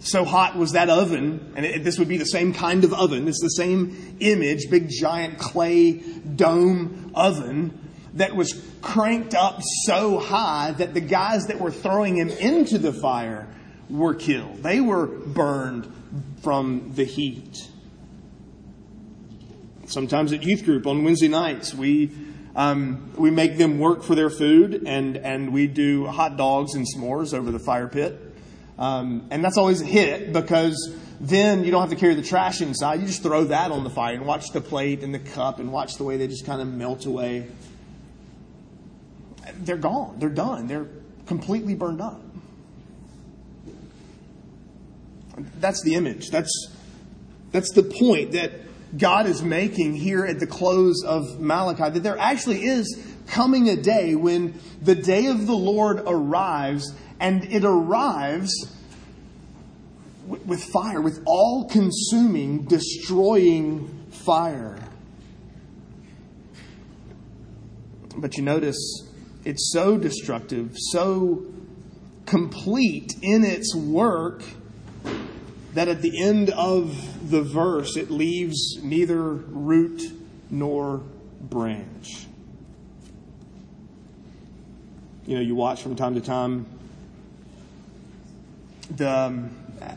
So 0.00 0.24
hot 0.24 0.56
was 0.56 0.72
that 0.72 0.88
oven, 0.88 1.52
and 1.56 1.66
it, 1.66 1.84
this 1.84 1.98
would 1.98 2.08
be 2.08 2.16
the 2.16 2.24
same 2.24 2.54
kind 2.54 2.84
of 2.84 2.94
oven. 2.94 3.26
It's 3.26 3.42
the 3.42 3.48
same 3.48 4.16
image, 4.20 4.70
big 4.70 4.88
giant 4.88 5.38
clay 5.38 5.94
dome 5.94 7.10
oven 7.14 7.87
that 8.18 8.36
was 8.36 8.62
cranked 8.80 9.34
up 9.34 9.60
so 9.86 10.18
high 10.18 10.72
that 10.72 10.94
the 10.94 11.00
guys 11.00 11.46
that 11.46 11.60
were 11.60 11.70
throwing 11.70 12.16
him 12.16 12.28
into 12.28 12.78
the 12.78 12.92
fire 12.92 13.48
were 13.90 14.14
killed. 14.14 14.62
They 14.62 14.80
were 14.80 15.06
burned 15.06 15.92
from 16.42 16.92
the 16.94 17.04
heat. 17.04 17.68
Sometimes 19.86 20.32
at 20.32 20.42
youth 20.42 20.64
group 20.64 20.86
on 20.86 21.02
Wednesday 21.02 21.28
nights, 21.28 21.74
we 21.74 22.10
um, 22.58 23.12
we 23.16 23.30
make 23.30 23.56
them 23.56 23.78
work 23.78 24.02
for 24.02 24.16
their 24.16 24.30
food, 24.30 24.82
and, 24.84 25.16
and 25.16 25.52
we 25.52 25.68
do 25.68 26.06
hot 26.06 26.36
dogs 26.36 26.74
and 26.74 26.84
s'mores 26.84 27.32
over 27.32 27.52
the 27.52 27.60
fire 27.60 27.86
pit. 27.86 28.20
Um, 28.76 29.28
and 29.30 29.44
that's 29.44 29.56
always 29.56 29.80
a 29.80 29.84
hit 29.84 30.32
because 30.32 30.96
then 31.20 31.64
you 31.64 31.70
don't 31.70 31.80
have 31.80 31.90
to 31.90 31.96
carry 31.96 32.14
the 32.14 32.22
trash 32.22 32.60
inside. 32.60 33.00
You 33.00 33.06
just 33.06 33.22
throw 33.22 33.44
that 33.44 33.70
on 33.70 33.84
the 33.84 33.90
fire 33.90 34.14
and 34.14 34.26
watch 34.26 34.50
the 34.52 34.60
plate 34.60 35.04
and 35.04 35.14
the 35.14 35.20
cup 35.20 35.60
and 35.60 35.72
watch 35.72 35.94
the 35.94 36.04
way 36.04 36.16
they 36.16 36.26
just 36.26 36.46
kind 36.46 36.60
of 36.60 36.66
melt 36.66 37.06
away. 37.06 37.46
They're 39.56 39.76
gone. 39.76 40.16
They're 40.18 40.28
done. 40.28 40.66
They're 40.66 40.88
completely 41.26 41.74
burned 41.74 42.00
up. 42.00 42.20
That's 45.60 45.82
the 45.82 45.94
image. 45.94 46.30
That's, 46.30 46.72
that's 47.52 47.72
the 47.72 47.82
point 47.82 48.32
that 48.32 48.52
God 48.96 49.26
is 49.26 49.42
making 49.42 49.94
here 49.94 50.24
at 50.24 50.40
the 50.40 50.46
close 50.46 51.04
of 51.04 51.38
Malachi 51.38 51.90
that 51.90 52.02
there 52.02 52.18
actually 52.18 52.64
is 52.64 53.06
coming 53.26 53.68
a 53.68 53.76
day 53.76 54.14
when 54.14 54.58
the 54.82 54.94
day 54.94 55.26
of 55.26 55.46
the 55.46 55.54
Lord 55.54 56.02
arrives, 56.06 56.94
and 57.20 57.44
it 57.44 57.64
arrives 57.64 58.74
with 60.26 60.62
fire, 60.64 61.00
with 61.00 61.22
all 61.26 61.68
consuming, 61.68 62.64
destroying 62.64 64.06
fire. 64.10 64.78
But 68.16 68.36
you 68.36 68.42
notice 68.42 69.07
it's 69.48 69.72
so 69.72 69.96
destructive, 69.96 70.76
so 70.76 71.42
complete 72.26 73.14
in 73.22 73.44
its 73.44 73.74
work 73.74 74.42
that 75.72 75.88
at 75.88 76.02
the 76.02 76.22
end 76.22 76.50
of 76.50 77.30
the 77.30 77.40
verse 77.40 77.96
it 77.96 78.10
leaves 78.10 78.78
neither 78.82 79.22
root 79.22 80.02
nor 80.50 80.98
branch. 81.40 82.26
You 85.24 85.36
know, 85.36 85.40
you 85.40 85.54
watch 85.54 85.80
from 85.82 85.96
time 85.96 86.14
to 86.16 86.20
time 86.20 86.66
the 88.90 89.10
um, 89.10 89.50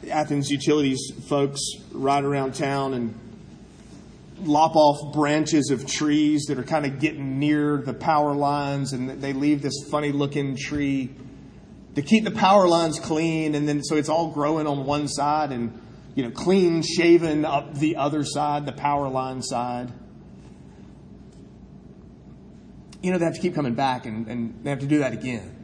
Athens 0.10 0.50
utilities 0.50 1.12
folks 1.27 1.60
ride 1.91 2.24
around 2.24 2.55
town 2.55 2.93
and 2.93 3.13
lop 4.45 4.75
off 4.75 5.13
branches 5.13 5.69
of 5.71 5.86
trees 5.86 6.45
that 6.48 6.57
are 6.57 6.63
kind 6.63 6.86
of 6.86 7.00
getting 7.00 7.39
near 7.39 7.77
the 7.77 7.93
power 7.93 8.33
lines, 8.33 8.93
and 8.93 9.21
they 9.21 9.33
leave 9.33 9.62
this 9.62 9.86
funny 9.89 10.12
looking 10.12 10.55
tree 10.55 11.10
to 11.95 12.01
keep 12.01 12.24
the 12.24 12.31
power 12.31 12.67
lines 12.67 13.00
clean, 13.00 13.55
and 13.55 13.67
then 13.67 13.83
so 13.83 13.95
it's 13.95 14.10
all 14.10 14.31
growing 14.31 14.67
on 14.67 14.86
one 14.86 15.07
side 15.07 15.51
and 15.51 15.79
you 16.15 16.24
know 16.24 16.31
clean 16.31 16.81
shaven 16.81 17.45
up 17.45 17.75
the 17.75 17.95
other 17.98 18.24
side, 18.24 18.65
the 18.65 18.71
power 18.71 19.10
line 19.10 19.41
side. 19.41 19.91
You 23.01 23.12
know 23.12 23.17
they 23.17 23.25
have 23.25 23.36
to 23.36 23.41
keep 23.41 23.55
coming 23.55 23.74
back, 23.74 24.05
and, 24.05 24.27
and 24.27 24.63
they 24.63 24.69
have 24.69 24.79
to 24.79 24.88
do 24.88 25.00
that 25.00 25.13
again. 25.13 25.57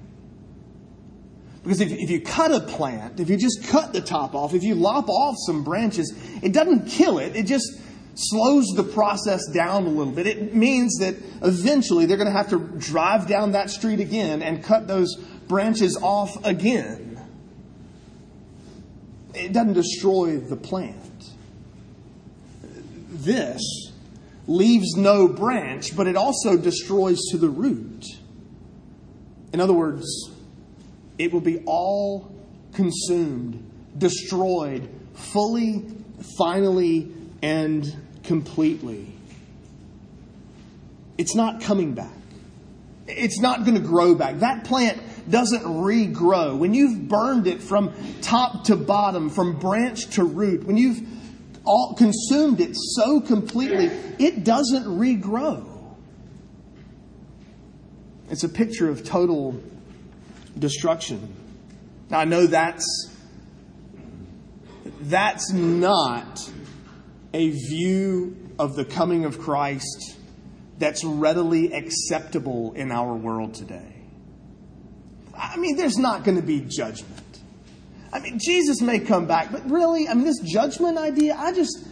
Because 1.63 1.81
if, 1.81 1.91
if 1.91 2.10
you 2.10 2.22
cut 2.22 2.51
a 2.53 2.62
plant, 2.62 3.19
if 3.19 3.29
you 3.29 3.36
just 3.36 3.67
cut 3.67 3.91
the 3.91 4.00
top 4.00 4.36
off, 4.36 4.53
if 4.53 4.63
you 4.63 4.74
lop 4.74 5.10
off 5.10 5.36
some 5.46 5.65
branches, 5.65 6.13
it 6.41 6.53
doesn't 6.53 6.88
kill 6.88 7.19
it. 7.19 7.36
It 7.36 7.46
just 7.46 7.77
slows 8.17 8.65
the 8.75 8.83
process 8.83 9.45
down 9.53 9.86
a 9.86 9.89
little 9.89 10.12
bit. 10.12 10.25
It 10.25 10.55
means 10.55 10.97
that 10.97 11.15
eventually 11.43 12.07
they're 12.07 12.17
going 12.17 12.31
to 12.31 12.36
have 12.36 12.50
to 12.50 12.59
drive 12.59 13.27
down 13.27 13.51
that 13.51 13.69
street 13.69 14.00
again 14.00 14.41
and 14.41 14.63
cut 14.63 14.88
those 14.88 15.15
branches 15.47 15.97
off 16.01 16.43
again. 16.43 17.21
It 19.36 19.53
doesn't 19.53 19.74
destroy 19.74 20.38
the 20.38 20.55
plant. 20.55 20.95
This 23.09 23.62
leaves 24.47 24.95
no 24.95 25.27
branch, 25.27 25.95
but 25.95 26.07
it 26.07 26.15
also 26.15 26.57
destroys 26.57 27.19
to 27.31 27.38
the 27.38 27.50
root. 27.50 28.03
In 29.53 29.59
other 29.59 29.74
words, 29.74 30.31
it 31.19 31.31
will 31.31 31.41
be 31.41 31.62
all 31.65 32.33
consumed, 32.74 33.69
destroyed, 33.97 34.89
fully, 35.13 35.86
finally, 36.38 37.12
and 37.41 38.06
completely. 38.27 39.07
It's 41.17 41.34
not 41.34 41.62
coming 41.62 41.93
back. 41.93 42.12
It's 43.07 43.39
not 43.39 43.63
going 43.63 43.75
to 43.75 43.88
grow 43.88 44.13
back. 44.13 44.39
That 44.39 44.65
plant 44.65 45.01
doesn't 45.29 45.63
regrow. 45.63 46.57
When 46.57 46.74
you've 46.74 47.07
burned 47.07 47.48
it 47.48 47.62
from 47.62 47.93
top 48.22 48.65
to 48.65 48.75
bottom, 48.75 49.29
from 49.29 49.57
branch 49.57 50.07
to 50.15 50.24
root, 50.24 50.65
when 50.65 50.77
you've 50.77 51.01
all 51.65 51.96
consumed 51.98 52.60
it 52.60 52.75
so 52.75 53.22
completely, 53.22 53.86
it 54.19 54.43
doesn't 54.43 54.86
regrow. 54.86 55.65
It's 58.29 58.43
a 58.43 58.50
picture 58.50 58.89
of 58.89 59.03
total 59.05 59.60
destruction. 60.60 61.34
Now 62.10 62.19
I 62.19 62.25
know 62.25 62.46
that's 62.46 63.13
that's 65.01 65.51
not 65.53 66.51
a 67.34 67.50
view 67.50 68.36
of 68.57 68.75
the 68.75 68.86
coming 68.86 69.25
of 69.25 69.39
Christ 69.39 70.15
that's 70.79 71.03
readily 71.03 71.74
acceptable 71.74 72.74
in 72.74 72.91
our 72.91 73.13
world 73.13 73.53
today. 73.53 73.96
I 75.36 75.57
mean, 75.57 75.75
there's 75.75 75.98
not 75.98 76.24
going 76.24 76.38
to 76.38 76.43
be 76.43 76.62
judgment. 76.62 77.39
I 78.12 78.19
mean, 78.19 78.39
Jesus 78.39 78.81
may 78.81 79.00
come 79.00 79.27
back, 79.27 79.51
but 79.51 79.69
really, 79.69 80.07
I 80.07 80.13
mean, 80.13 80.25
this 80.25 80.39
judgment 80.39 80.98
idea, 80.98 81.36
I 81.38 81.51
just, 81.53 81.86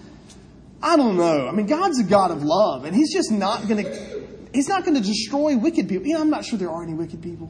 I 0.82 0.96
don't 0.96 1.18
know. 1.18 1.48
I 1.48 1.52
mean, 1.52 1.68
God's 1.68 2.00
a 2.00 2.04
God 2.04 2.32
of 2.32 2.44
love, 2.44 2.86
and 2.86 2.96
He's 2.96 3.14
just 3.14 3.32
not 3.32 3.68
going 3.68 3.84
to 3.84 4.16
He's 4.56 4.70
not 4.70 4.86
going 4.86 4.96
to 4.96 5.06
destroy 5.06 5.58
wicked 5.58 5.90
people. 5.90 6.08
You 6.08 6.14
know, 6.14 6.22
I'm 6.22 6.30
not 6.30 6.46
sure 6.46 6.58
there 6.58 6.72
are 6.72 6.82
any 6.82 6.94
wicked 6.94 7.22
people. 7.22 7.50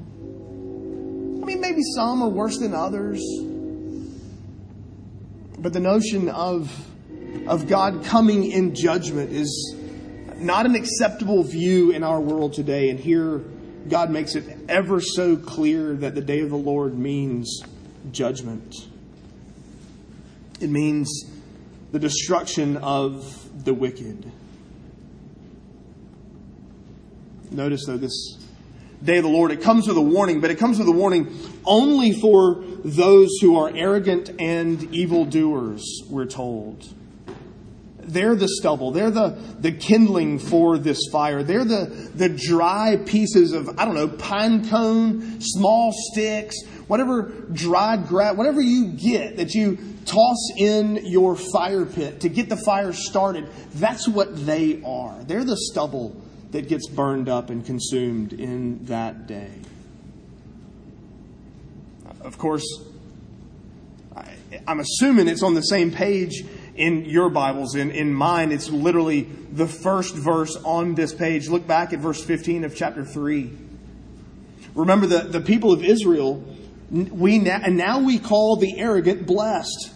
I 1.45 1.45
mean, 1.45 1.61
maybe 1.61 1.81
some 1.95 2.23
are 2.23 2.29
worse 2.29 2.57
than 2.57 2.73
others. 2.73 3.21
But 5.59 5.71
the 5.71 5.79
notion 5.79 6.29
of, 6.29 6.75
of 7.47 7.67
God 7.67 8.03
coming 8.05 8.51
in 8.51 8.75
judgment 8.75 9.31
is 9.31 9.75
not 10.37 10.65
an 10.65 10.75
acceptable 10.75 11.43
view 11.43 11.91
in 11.91 12.03
our 12.03 12.19
world 12.19 12.53
today. 12.53 12.89
And 12.89 12.99
here, 12.99 13.41
God 13.87 14.09
makes 14.09 14.35
it 14.35 14.57
ever 14.67 14.99
so 14.99 15.35
clear 15.37 15.93
that 15.95 16.15
the 16.15 16.21
day 16.21 16.41
of 16.41 16.49
the 16.49 16.57
Lord 16.57 16.97
means 16.97 17.61
judgment. 18.11 18.73
It 20.59 20.69
means 20.69 21.09
the 21.91 21.99
destruction 21.99 22.77
of 22.77 23.63
the 23.63 23.73
wicked. 23.73 24.31
Notice, 27.51 27.85
though, 27.85 27.97
this 27.97 28.37
day 29.03 29.17
of 29.17 29.23
the 29.23 29.29
Lord, 29.29 29.51
it 29.51 29.61
comes 29.61 29.87
with 29.87 29.97
a 29.97 30.01
warning, 30.01 30.41
but 30.41 30.49
it 30.49 30.57
comes 30.57 30.79
with 30.79 30.87
a 30.87 30.91
warning 30.91 31.37
only 31.63 32.11
for 32.11 32.63
those 32.83 33.29
who 33.41 33.57
are 33.57 33.71
arrogant 33.75 34.31
and 34.39 34.83
evildoers, 34.93 36.03
we're 36.09 36.25
told. 36.25 36.87
They're 38.07 38.35
the 38.35 38.47
stubble. 38.47 38.91
They're 38.91 39.11
the, 39.11 39.37
the 39.59 39.71
kindling 39.71 40.39
for 40.39 40.77
this 40.77 40.99
fire. 41.11 41.43
They're 41.43 41.65
the, 41.65 41.85
the 42.15 42.29
dry 42.29 42.97
pieces 43.05 43.51
of, 43.53 43.79
I 43.79 43.85
don't 43.85 43.95
know, 43.95 44.07
pine 44.07 44.69
cone, 44.69 45.41
small 45.41 45.91
sticks, 46.11 46.55
whatever 46.87 47.23
dried 47.51 48.07
grass, 48.07 48.35
whatever 48.35 48.61
you 48.61 48.87
get 48.93 49.37
that 49.37 49.53
you 49.53 49.77
toss 50.05 50.51
in 50.57 51.01
your 51.05 51.35
fire 51.35 51.85
pit 51.85 52.21
to 52.21 52.29
get 52.29 52.49
the 52.49 52.57
fire 52.57 52.93
started. 52.93 53.49
That's 53.73 54.07
what 54.07 54.45
they 54.45 54.81
are. 54.85 55.23
They're 55.23 55.43
the 55.43 55.57
stubble 55.57 56.15
that 56.51 56.67
gets 56.69 56.87
burned 56.87 57.27
up 57.27 57.49
and 57.49 57.65
consumed 57.65 58.33
in 58.33 58.85
that 58.85 59.27
day. 59.27 59.51
Of 62.21 62.37
course, 62.37 62.65
I'm 64.67 64.79
assuming 64.79 65.27
it's 65.27 65.43
on 65.43 65.53
the 65.53 65.61
same 65.61 65.91
page 65.91 66.45
in 66.75 67.05
your 67.05 67.29
Bibles. 67.29 67.75
In, 67.75 67.91
in 67.91 68.13
mine, 68.13 68.51
it's 68.51 68.69
literally 68.69 69.23
the 69.23 69.67
first 69.67 70.15
verse 70.15 70.55
on 70.63 70.95
this 70.95 71.13
page. 71.13 71.47
Look 71.47 71.65
back 71.65 71.93
at 71.93 71.99
verse 71.99 72.23
15 72.23 72.63
of 72.65 72.75
chapter 72.75 73.05
3. 73.05 73.51
Remember 74.75 75.07
the, 75.07 75.19
the 75.19 75.41
people 75.41 75.71
of 75.71 75.83
Israel, 75.83 76.43
we 76.91 77.39
now, 77.39 77.61
and 77.63 77.77
now 77.77 77.99
we 77.99 78.19
call 78.19 78.57
the 78.57 78.77
arrogant 78.77 79.25
blessed. 79.25 79.91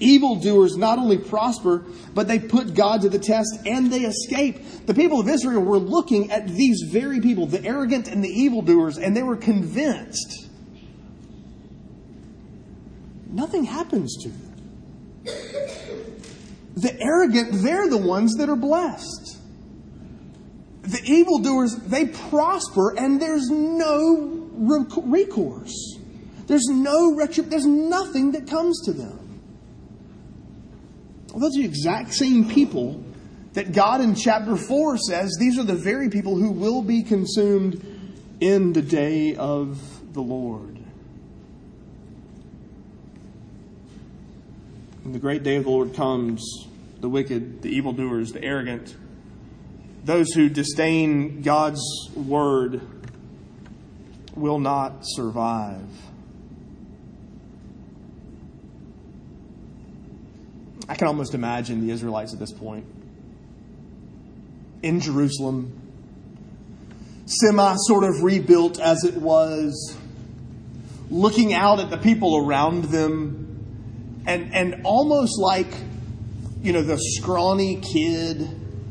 Evildoers 0.00 0.76
not 0.76 0.98
only 0.98 1.18
prosper, 1.18 1.84
but 2.14 2.26
they 2.26 2.38
put 2.38 2.74
God 2.74 3.02
to 3.02 3.08
the 3.08 3.18
test 3.18 3.60
and 3.64 3.92
they 3.92 4.00
escape. 4.00 4.86
The 4.86 4.94
people 4.94 5.20
of 5.20 5.28
Israel 5.28 5.62
were 5.62 5.78
looking 5.78 6.32
at 6.32 6.48
these 6.48 6.82
very 6.88 7.20
people, 7.20 7.46
the 7.46 7.64
arrogant 7.64 8.08
and 8.08 8.24
the 8.24 8.28
evildoers, 8.28 8.98
and 8.98 9.16
they 9.16 9.22
were 9.22 9.36
convinced 9.36 10.48
nothing 13.34 13.64
happens 13.64 14.16
to 14.22 14.28
them. 14.28 14.53
The 16.76 17.00
arrogant, 17.00 17.62
they're 17.62 17.88
the 17.88 17.98
ones 17.98 18.34
that 18.34 18.48
are 18.48 18.56
blessed. 18.56 19.38
The 20.82 21.00
evildoers, 21.04 21.76
they 21.76 22.06
prosper 22.06 22.96
and 22.98 23.20
there's 23.20 23.48
no 23.48 24.48
recourse. 24.52 25.98
There's 26.46 26.66
no 26.66 27.14
retribution. 27.14 27.50
There's 27.50 27.66
nothing 27.66 28.32
that 28.32 28.48
comes 28.48 28.82
to 28.84 28.92
them. 28.92 29.40
Well, 31.30 31.40
those 31.40 31.56
are 31.56 31.62
the 31.62 31.64
exact 31.64 32.12
same 32.12 32.48
people 32.48 33.02
that 33.54 33.72
God 33.72 34.00
in 34.00 34.14
chapter 34.14 34.56
4 34.56 34.98
says 34.98 35.36
these 35.38 35.58
are 35.58 35.64
the 35.64 35.74
very 35.74 36.10
people 36.10 36.36
who 36.36 36.50
will 36.50 36.82
be 36.82 37.02
consumed 37.02 37.84
in 38.40 38.72
the 38.72 38.82
day 38.82 39.34
of 39.36 40.12
the 40.12 40.20
Lord. 40.20 40.83
When 45.04 45.12
the 45.12 45.18
great 45.18 45.42
day 45.42 45.56
of 45.56 45.64
the 45.64 45.70
Lord 45.70 45.94
comes, 45.94 46.42
the 47.00 47.08
wicked, 47.10 47.60
the 47.60 47.68
evildoers, 47.68 48.32
the 48.32 48.42
arrogant, 48.42 48.96
those 50.02 50.32
who 50.32 50.48
disdain 50.48 51.42
God's 51.42 51.82
word 52.16 52.80
will 54.34 54.58
not 54.58 55.00
survive. 55.02 55.86
I 60.88 60.94
can 60.94 61.06
almost 61.06 61.34
imagine 61.34 61.86
the 61.86 61.92
Israelites 61.92 62.32
at 62.32 62.38
this 62.38 62.52
point 62.52 62.86
in 64.82 65.00
Jerusalem, 65.00 65.80
semi 67.26 67.74
sort 67.76 68.04
of 68.04 68.22
rebuilt 68.22 68.78
as 68.78 69.04
it 69.04 69.16
was, 69.16 69.96
looking 71.10 71.52
out 71.54 71.80
at 71.80 71.90
the 71.90 71.96
people 71.98 72.46
around 72.46 72.84
them, 72.84 73.43
and, 74.26 74.54
and 74.54 74.82
almost 74.84 75.38
like, 75.38 75.68
you 76.62 76.72
know, 76.72 76.82
the 76.82 76.98
scrawny 76.98 77.76
kid 77.76 78.48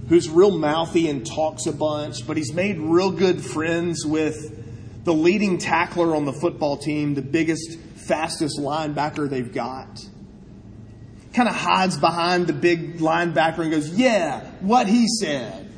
who's 0.09 0.29
real 0.29 0.57
mouthy 0.57 1.09
and 1.09 1.25
talks 1.25 1.65
a 1.65 1.73
bunch, 1.73 2.27
but 2.27 2.37
he's 2.37 2.53
made 2.53 2.77
real 2.79 3.11
good 3.11 3.43
friends 3.43 4.05
with 4.05 5.03
the 5.05 5.13
leading 5.13 5.57
tackler 5.57 6.15
on 6.15 6.25
the 6.25 6.33
football 6.33 6.77
team, 6.77 7.15
the 7.15 7.21
biggest, 7.21 7.79
fastest 8.07 8.59
linebacker 8.59 9.29
they've 9.29 9.53
got 9.53 9.99
kind 11.33 11.49
of 11.49 11.55
hides 11.55 11.97
behind 11.97 12.47
the 12.47 12.53
big 12.53 12.99
linebacker 12.99 13.59
and 13.59 13.71
goes, 13.71 13.89
Yeah, 13.89 14.41
what 14.61 14.87
he 14.87 15.07
said. 15.07 15.69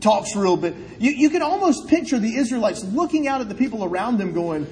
Talks 0.00 0.36
real 0.36 0.56
bit. 0.56 0.74
You, 0.98 1.10
you 1.10 1.30
can 1.30 1.42
almost 1.42 1.88
picture 1.88 2.18
the 2.18 2.36
Israelites 2.36 2.84
looking 2.84 3.26
out 3.26 3.40
at 3.40 3.48
the 3.48 3.54
people 3.54 3.84
around 3.84 4.18
them 4.18 4.32
going, 4.32 4.66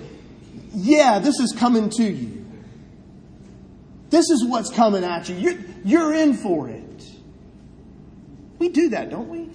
Yeah, 0.72 1.18
this 1.18 1.38
is 1.40 1.54
coming 1.56 1.90
to 1.90 2.04
you. 2.04 2.35
This 4.10 4.30
is 4.30 4.44
what's 4.44 4.70
coming 4.70 5.04
at 5.04 5.28
you. 5.28 5.36
You're, 5.36 5.58
you're 5.84 6.14
in 6.14 6.34
for 6.34 6.68
it. 6.68 7.04
We 8.58 8.68
do 8.68 8.90
that, 8.90 9.10
don't 9.10 9.28
we? 9.28 9.48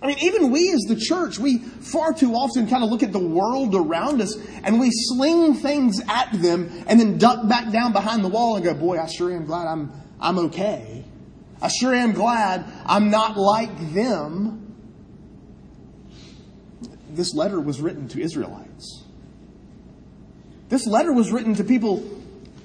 I 0.00 0.06
mean, 0.06 0.18
even 0.20 0.50
we 0.50 0.70
as 0.72 0.82
the 0.82 0.96
church, 0.96 1.38
we 1.38 1.58
far 1.58 2.12
too 2.12 2.34
often 2.34 2.68
kind 2.68 2.84
of 2.84 2.90
look 2.90 3.02
at 3.02 3.12
the 3.12 3.18
world 3.18 3.74
around 3.74 4.20
us 4.20 4.36
and 4.62 4.78
we 4.78 4.90
sling 4.92 5.54
things 5.54 6.00
at 6.06 6.30
them 6.32 6.84
and 6.86 7.00
then 7.00 7.18
duck 7.18 7.48
back 7.48 7.72
down 7.72 7.92
behind 7.92 8.22
the 8.22 8.28
wall 8.28 8.56
and 8.56 8.64
go, 8.64 8.74
boy, 8.74 9.00
I 9.00 9.06
sure 9.06 9.32
am 9.32 9.46
glad 9.46 9.66
I'm, 9.66 9.90
I'm 10.20 10.38
okay. 10.38 11.04
I 11.60 11.68
sure 11.68 11.94
am 11.94 12.12
glad 12.12 12.64
I'm 12.84 13.10
not 13.10 13.36
like 13.36 13.94
them. 13.94 14.74
This 17.10 17.34
letter 17.34 17.58
was 17.58 17.80
written 17.80 18.08
to 18.08 18.20
Israelites. 18.20 19.02
This 20.68 20.86
letter 20.86 21.12
was 21.12 21.32
written 21.32 21.54
to 21.54 21.64
people 21.64 22.04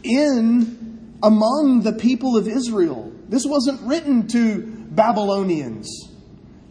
in, 0.03 0.90
among 1.23 1.81
the 1.83 1.93
people 1.93 2.37
of 2.37 2.47
Israel. 2.47 3.11
This 3.29 3.45
wasn't 3.45 3.81
written 3.81 4.27
to 4.29 4.61
Babylonians 4.91 6.09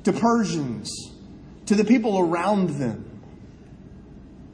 to 0.05 0.13
Persians, 0.13 0.91
to 1.67 1.75
the 1.75 1.85
people 1.85 2.19
around 2.19 2.71
them. 2.71 3.07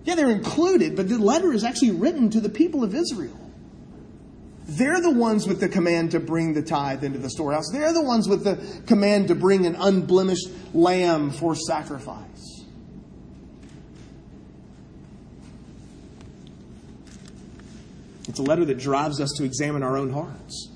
Yeah, 0.05 0.15
they're 0.15 0.31
included, 0.31 0.97
but 0.97 1.09
the 1.09 1.19
letter 1.19 1.53
is 1.53 1.65
actually 1.65 1.93
written 1.93 2.31
to 2.31 2.41
the 2.41 2.49
people 2.49 2.85
of 2.85 2.95
Israel. 2.95 3.39
They're 4.69 5.01
the 5.01 5.13
ones 5.13 5.47
with 5.47 5.61
the 5.61 5.69
command 5.69 6.13
to 6.13 6.21
bring 6.21 6.53
the 6.53 6.63
tithe 6.63 7.05
into 7.05 7.19
the 7.19 7.31
storehouse. 7.31 7.71
They're 7.73 7.93
the 7.93 8.03
ones 8.03 8.29
with 8.29 8.43
the 8.43 8.83
command 8.87 9.29
to 9.29 9.35
bring 9.35 9.67
an 9.67 9.77
unblemished 9.77 10.49
lamb 10.75 11.31
for 11.31 11.55
sacrifice. 11.55 12.36
It's 18.37 18.41
a 18.43 18.51
letter 18.51 18.67
that 18.67 18.77
drives 18.77 19.19
us 19.19 19.33
to 19.39 19.45
examine 19.45 19.83
our 19.83 19.97
own 19.97 20.11
hearts. 20.11 20.69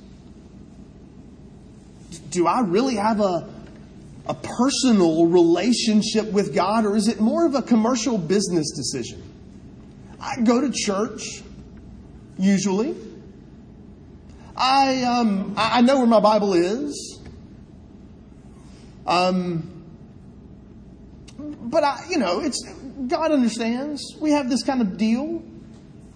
Do 2.31 2.47
I 2.47 2.61
really 2.61 2.97
have 2.97 3.21
a, 3.21 3.53
a 4.25 4.33
personal 4.33 5.27
relationship 5.27 6.33
with 6.33 6.55
God, 6.55 6.87
or 6.87 6.97
is 6.97 7.07
it 7.07 7.21
more 7.21 7.45
of 7.45 7.55
a 7.55 7.61
commercial 7.61 8.17
business 8.17 8.71
decision? 8.71 9.23
I 10.19 10.41
go 10.41 10.63
to 10.63 10.73
church, 10.73 11.43
usually. 12.39 12.97
I, 14.57 15.03
um, 15.03 15.53
I 15.59 15.83
know 15.83 15.99
where 15.99 16.07
my 16.07 16.21
Bible 16.21 16.55
is. 16.55 17.21
Um, 19.07 19.85
but 21.37 21.85
I, 21.85 22.07
you 22.09 22.17
know, 22.17 22.41
it's 22.41 22.67
God 23.07 23.33
understands. 23.33 24.17
We 24.19 24.31
have 24.31 24.49
this 24.49 24.63
kind 24.63 24.81
of 24.81 24.97
deal. 24.97 25.43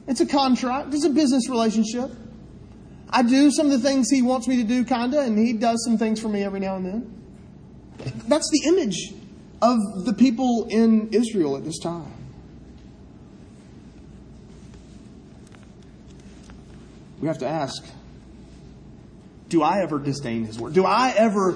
It's 0.07 0.21
a 0.21 0.27
contract. 0.27 0.93
It's 0.93 1.05
a 1.05 1.11
business 1.11 1.49
relationship. 1.49 2.11
I 3.11 3.23
do 3.23 3.51
some 3.51 3.67
of 3.67 3.73
the 3.73 3.79
things 3.79 4.11
He 4.11 4.23
wants 4.23 4.49
me 4.49 4.57
to 4.57 4.65
do, 4.65 4.85
kinda, 4.85 5.21
and 5.21 5.39
He 5.39 5.53
does 5.53 5.85
some 5.85 5.99
things 5.99 6.21
for 6.21 6.29
me 6.29 6.43
every 6.43 6.61
now 6.61 6.77
and 6.77 6.87
then. 6.87 7.25
That's 8.29 8.51
the 8.51 8.69
image 8.69 9.15
of 9.63 10.05
the 10.05 10.13
people 10.13 10.67
in 10.69 11.09
Israel 11.13 11.57
at 11.57 11.65
this 11.65 11.79
time. 11.79 12.13
We 17.21 17.29
have 17.29 17.39
to 17.39 17.49
ask 17.49 17.83
do 19.49 19.63
I 19.63 19.83
ever 19.83 19.99
disdain 19.99 20.45
His 20.45 20.59
word? 20.59 20.73
Do 20.73 20.85
I 20.85 21.15
ever 21.17 21.55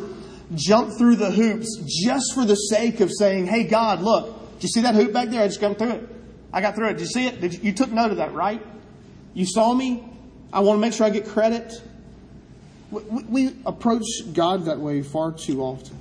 jump 0.54 0.96
through 0.96 1.16
the 1.16 1.30
hoops 1.30 1.76
just 2.04 2.32
for 2.34 2.44
the 2.44 2.54
sake 2.54 3.00
of 3.00 3.10
saying, 3.12 3.46
hey, 3.46 3.64
God, 3.64 4.00
look, 4.00 4.58
do 4.60 4.66
you 4.66 4.68
see 4.68 4.82
that 4.82 4.94
hoop 4.94 5.12
back 5.12 5.30
there? 5.30 5.42
I 5.42 5.48
just 5.48 5.60
got 5.60 5.76
through 5.76 5.90
it. 5.90 6.17
I 6.52 6.60
got 6.60 6.74
through 6.74 6.88
it. 6.88 6.92
Did 6.94 7.00
you 7.00 7.06
see 7.06 7.26
it? 7.26 7.40
Did 7.40 7.54
you, 7.54 7.60
you 7.64 7.72
took 7.72 7.90
note 7.90 8.10
of 8.10 8.16
that, 8.18 8.32
right? 8.32 8.64
You 9.34 9.46
saw 9.46 9.74
me? 9.74 10.08
I 10.52 10.60
want 10.60 10.78
to 10.78 10.80
make 10.80 10.92
sure 10.92 11.06
I 11.06 11.10
get 11.10 11.26
credit. 11.26 11.82
We, 12.90 13.02
we 13.22 13.56
approach 13.66 14.04
God 14.32 14.64
that 14.64 14.78
way 14.78 15.02
far 15.02 15.32
too 15.32 15.62
often. 15.62 15.96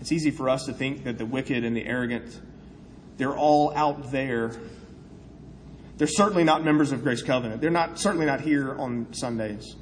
It's 0.00 0.12
easy 0.12 0.30
for 0.30 0.48
us 0.48 0.66
to 0.66 0.72
think 0.72 1.02
that 1.04 1.18
the 1.18 1.26
wicked 1.26 1.64
and 1.64 1.76
the 1.76 1.84
arrogant, 1.84 2.40
they're 3.16 3.36
all 3.36 3.74
out 3.74 4.12
there. 4.12 4.52
They're 5.98 6.06
certainly 6.06 6.44
not 6.44 6.64
members 6.64 6.92
of 6.92 7.02
Grace 7.02 7.22
Covenant. 7.22 7.60
They're 7.60 7.70
not 7.70 7.98
certainly 7.98 8.24
not 8.24 8.40
here 8.40 8.76
on 8.78 9.12
Sundays. 9.12 9.74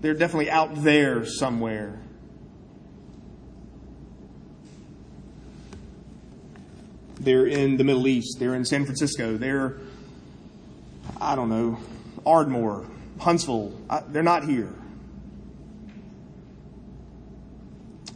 They're 0.00 0.14
definitely 0.14 0.50
out 0.50 0.82
there 0.82 1.24
somewhere. 1.24 1.99
They're 7.20 7.46
in 7.46 7.76
the 7.76 7.84
Middle 7.84 8.08
East. 8.08 8.38
They're 8.38 8.54
in 8.54 8.64
San 8.64 8.86
Francisco. 8.86 9.36
They're, 9.36 9.76
I 11.20 11.34
don't 11.34 11.50
know, 11.50 11.78
Ardmore, 12.24 12.86
Huntsville. 13.18 13.78
I, 13.90 14.00
they're 14.08 14.22
not 14.22 14.44
here. 14.44 14.72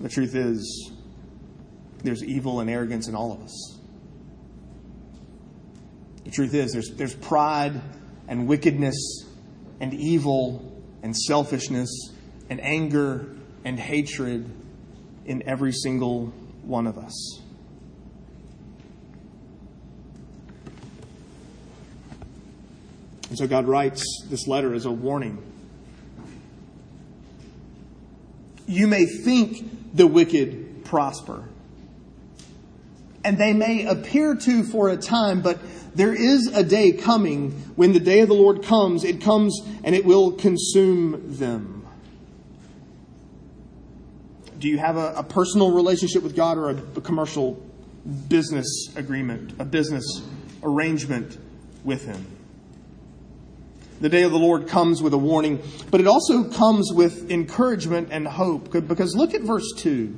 The 0.01 0.09
truth 0.09 0.35
is, 0.35 0.91
there's 2.03 2.25
evil 2.25 2.61
and 2.61 2.71
arrogance 2.71 3.07
in 3.07 3.15
all 3.15 3.33
of 3.33 3.43
us. 3.43 3.79
The 6.25 6.31
truth 6.31 6.55
is, 6.55 6.73
there's, 6.73 6.91
there's 6.91 7.15
pride 7.15 7.81
and 8.27 8.47
wickedness 8.47 9.27
and 9.81 9.93
evil 9.93 10.83
and 11.03 11.15
selfishness 11.15 11.91
and 12.49 12.59
anger 12.63 13.27
and 13.65 13.79
hatred 13.79 14.49
in 15.27 15.47
every 15.47 15.73
single 15.73 16.27
one 16.63 16.87
of 16.87 16.97
us. 16.97 17.44
And 23.35 23.39
so 23.41 23.49
God 23.49 23.67
writes 23.67 24.05
this 24.31 24.47
letter 24.47 24.75
as 24.75 24.85
a 24.85 24.93
warning. 24.93 25.43
You 28.69 28.87
may 28.87 29.07
think 29.07 29.93
the 29.93 30.07
wicked 30.07 30.85
prosper, 30.85 31.49
and 33.25 33.37
they 33.37 33.53
may 33.53 33.87
appear 33.87 34.37
to 34.37 34.63
for 34.63 34.89
a 34.89 34.97
time, 34.97 35.43
but 35.43 35.59
there 35.97 36.15
is 36.15 36.47
a 36.47 36.63
day 36.63 36.93
coming 36.93 37.51
when 37.75 37.93
the 37.93 37.99
day 37.99 38.21
of 38.21 38.29
the 38.29 38.37
Lord 38.37 38.63
comes, 38.63 39.03
it 39.03 39.21
comes 39.21 39.61
and 39.83 39.97
it 39.97 40.05
will 40.05 40.31
consume 40.31 41.37
them. 41.37 41.85
Do 44.61 44.69
you 44.69 44.79
have 44.79 44.97
a, 44.97 45.15
a 45.17 45.25
personal 45.25 45.73
relationship 45.73 46.23
with 46.23 46.37
God 46.37 46.57
or 46.57 46.71
a, 46.71 46.77
a 46.77 47.01
commercial 47.01 47.61
business 48.29 48.95
agreement, 48.95 49.55
a 49.59 49.65
business 49.65 50.23
arrangement 50.63 51.37
with 51.83 52.05
Him? 52.05 52.34
The 54.05 54.11
day 54.11 54.25
of 54.25 54.33
the 54.33 54.39
Lord 54.39 54.69
comes 54.69 55.01
with 55.01 55.15
a 55.15 55.19
warning, 55.19 55.63
but 55.91 55.99
it 55.99 56.07
also 56.07 56.45
comes 56.45 56.93
with 56.93 57.31
encouragement 57.31 58.09
and 58.11 58.29
hope. 58.29 58.71
Because 58.71 59.17
look 59.17 59.33
at 59.33 59.41
verse 59.41 59.73
2. 59.79 60.15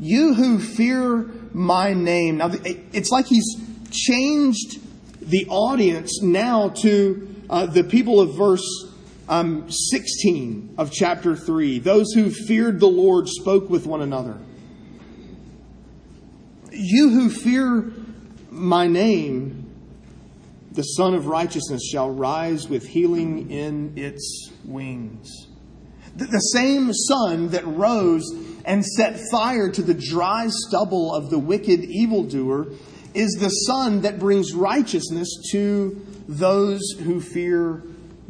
You 0.00 0.34
who 0.34 0.58
fear 0.58 1.30
my 1.52 1.92
name. 1.92 2.38
Now, 2.38 2.50
it's 2.52 3.12
like 3.12 3.26
he's 3.26 3.46
changed 3.92 4.80
the 5.20 5.46
audience 5.50 6.20
now 6.20 6.70
to 6.80 7.32
uh, 7.48 7.66
the 7.66 7.84
people 7.84 8.18
of 8.18 8.34
verse 8.36 8.66
um, 9.28 9.70
16 9.70 10.74
of 10.78 10.90
chapter 10.90 11.36
3. 11.36 11.78
Those 11.78 12.12
who 12.12 12.28
feared 12.28 12.80
the 12.80 12.88
Lord 12.88 13.28
spoke 13.28 13.70
with 13.70 13.86
one 13.86 14.02
another. 14.02 14.36
You 16.72 17.08
who 17.08 17.30
fear 17.30 17.92
my 18.50 18.88
name, 18.88 19.61
the 20.74 20.82
Sun 20.82 21.14
of 21.14 21.26
Righteousness 21.26 21.82
shall 21.90 22.10
rise 22.10 22.68
with 22.68 22.86
healing 22.86 23.50
in 23.50 23.92
its 23.96 24.50
wings. 24.64 25.48
The 26.16 26.38
same 26.38 26.92
sun 26.92 27.48
that 27.48 27.66
rose 27.66 28.24
and 28.64 28.84
set 28.84 29.18
fire 29.30 29.70
to 29.70 29.82
the 29.82 29.94
dry 29.94 30.48
stubble 30.48 31.14
of 31.14 31.30
the 31.30 31.38
wicked 31.38 31.84
evildoer 31.84 32.68
is 33.14 33.32
the 33.40 33.48
sun 33.48 34.02
that 34.02 34.18
brings 34.18 34.54
righteousness 34.54 35.28
to 35.52 36.00
those 36.28 36.80
who 37.02 37.20
fear 37.20 37.82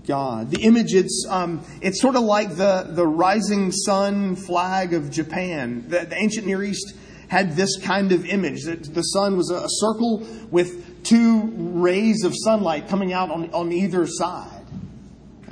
God. 0.06 0.50
The 0.50 0.62
image, 0.62 0.94
it's, 0.94 1.26
um, 1.28 1.64
it's 1.80 2.00
sort 2.00 2.16
of 2.16 2.22
like 2.22 2.56
the, 2.56 2.88
the 2.90 3.06
rising 3.06 3.70
sun 3.70 4.36
flag 4.36 4.94
of 4.94 5.10
Japan. 5.10 5.84
The, 5.88 6.06
the 6.06 6.16
ancient 6.16 6.46
Near 6.46 6.62
East 6.62 6.94
had 7.28 7.56
this 7.56 7.78
kind 7.80 8.12
of 8.12 8.26
image. 8.26 8.62
The, 8.64 8.76
the 8.76 9.02
sun 9.02 9.36
was 9.36 9.50
a, 9.50 9.56
a 9.56 9.68
circle 9.68 10.26
with 10.50 10.91
two 11.04 11.42
rays 11.42 12.24
of 12.24 12.34
sunlight 12.36 12.88
coming 12.88 13.12
out 13.12 13.30
on, 13.30 13.52
on 13.52 13.72
either 13.72 14.06
side. 14.06 14.64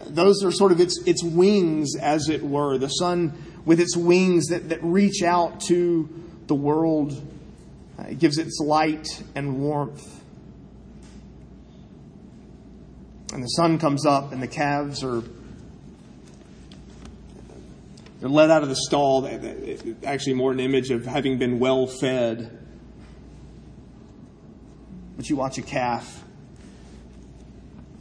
Those 0.06 0.42
are 0.44 0.50
sort 0.50 0.72
of 0.72 0.80
its, 0.80 1.00
its 1.06 1.22
wings, 1.22 1.96
as 1.96 2.28
it 2.28 2.42
were. 2.42 2.78
The 2.78 2.88
sun 2.88 3.32
with 3.64 3.80
its 3.80 3.96
wings 3.96 4.46
that, 4.48 4.70
that 4.70 4.82
reach 4.82 5.22
out 5.22 5.60
to 5.62 6.08
the 6.46 6.54
world. 6.54 7.12
Uh, 7.98 8.04
it 8.04 8.18
gives 8.18 8.38
its 8.38 8.58
light 8.60 9.22
and 9.34 9.60
warmth. 9.60 10.22
And 13.32 13.42
the 13.42 13.48
sun 13.48 13.78
comes 13.78 14.04
up, 14.04 14.32
and 14.32 14.42
the 14.42 14.48
calves 14.48 15.04
are 15.04 15.22
they're 18.20 18.28
let 18.28 18.50
out 18.50 18.62
of 18.62 18.68
the 18.68 18.76
stall. 18.76 19.26
Actually, 20.04 20.34
more 20.34 20.52
an 20.52 20.60
image 20.60 20.90
of 20.90 21.06
having 21.06 21.38
been 21.38 21.58
well 21.58 21.86
fed. 21.86 22.59
But 25.20 25.28
you 25.28 25.36
watch 25.36 25.58
a 25.58 25.62
calf, 25.62 26.24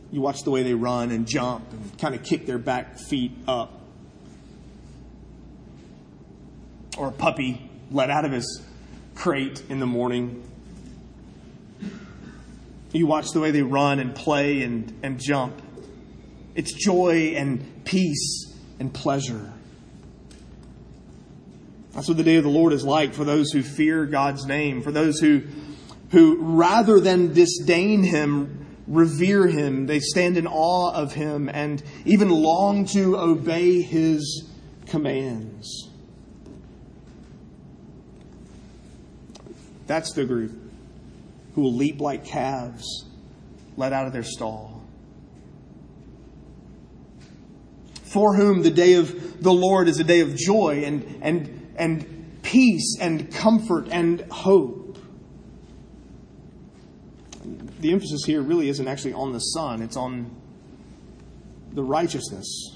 you 0.10 0.22
watch 0.22 0.44
the 0.44 0.52
way 0.52 0.64
they 0.64 0.74
run 0.74 1.12
and 1.12 1.28
jump 1.28 1.70
and 1.70 2.00
kind 2.00 2.16
of 2.16 2.24
kick 2.24 2.46
their 2.46 2.58
back 2.58 2.98
feet 2.98 3.34
up. 3.46 3.82
Or 6.98 7.10
a 7.10 7.12
puppy 7.12 7.70
let 7.92 8.10
out 8.10 8.24
of 8.24 8.32
his 8.32 8.64
crate 9.16 9.62
in 9.68 9.82
the 9.82 9.86
morning. 9.86 10.50
You 12.94 13.06
watch 13.06 13.32
the 13.34 13.42
way 13.42 13.52
they 13.52 13.64
run 13.64 14.00
and 14.00 14.16
play 14.16 14.62
and, 14.62 14.98
and 15.04 15.20
jump. 15.20 15.62
It's 16.56 16.72
joy 16.72 17.34
and 17.36 17.84
peace 17.84 18.56
and 18.80 18.94
pleasure. 18.94 19.52
That's 21.92 22.08
what 22.08 22.16
the 22.16 22.24
day 22.24 22.38
of 22.38 22.46
the 22.46 22.50
Lord 22.50 22.72
is 22.72 22.86
like 22.86 23.14
for 23.14 23.26
those 23.26 23.52
who 23.52 23.62
fear 23.62 24.06
God's 24.06 24.46
name, 24.46 24.82
for 24.82 24.94
those 24.94 25.20
who 25.20 25.42
who 26.12 26.38
rather 26.40 27.00
than 27.00 27.34
disdain 27.34 28.04
him, 28.04 28.66
revere 28.88 29.48
him. 29.48 29.86
They 29.86 30.00
stand 30.00 30.38
in 30.38 30.48
awe 30.48 30.92
of 30.94 31.14
him 31.14 31.50
and 31.50 31.82
even 32.06 32.30
long 32.30 32.86
to 32.88 33.18
obey 33.18 33.82
his 33.82 34.50
commands. 34.88 35.90
That's 39.86 40.14
the 40.14 40.26
group 40.26 40.52
who 41.56 41.62
will 41.62 41.76
leap 41.76 42.00
like 42.00 42.26
calves 42.26 43.06
let 43.76 43.94
out 43.94 44.08
of 44.08 44.14
their 44.14 44.24
stall. 44.24 44.84
For 48.04 48.36
whom 48.36 48.64
the 48.64 48.72
day 48.72 48.96
of 48.96 49.42
the 49.42 49.54
Lord 49.54 49.88
is 49.88 50.00
a 50.00 50.04
day 50.04 50.20
of 50.20 50.36
joy 50.36 50.84
and, 50.86 51.20
and, 51.22 51.74
and 51.76 52.40
peace 52.42 52.98
and 53.00 53.32
comfort 53.32 53.88
and 53.92 54.22
hope 54.30 54.79
the 57.80 57.92
emphasis 57.92 58.24
here 58.26 58.42
really 58.42 58.70
isn't 58.70 58.88
actually 58.88 59.14
on 59.14 59.32
the 59.32 59.40
sun, 59.40 59.82
it's 59.82 59.98
on 59.98 60.30
the 61.74 61.84
righteousness. 61.84 62.76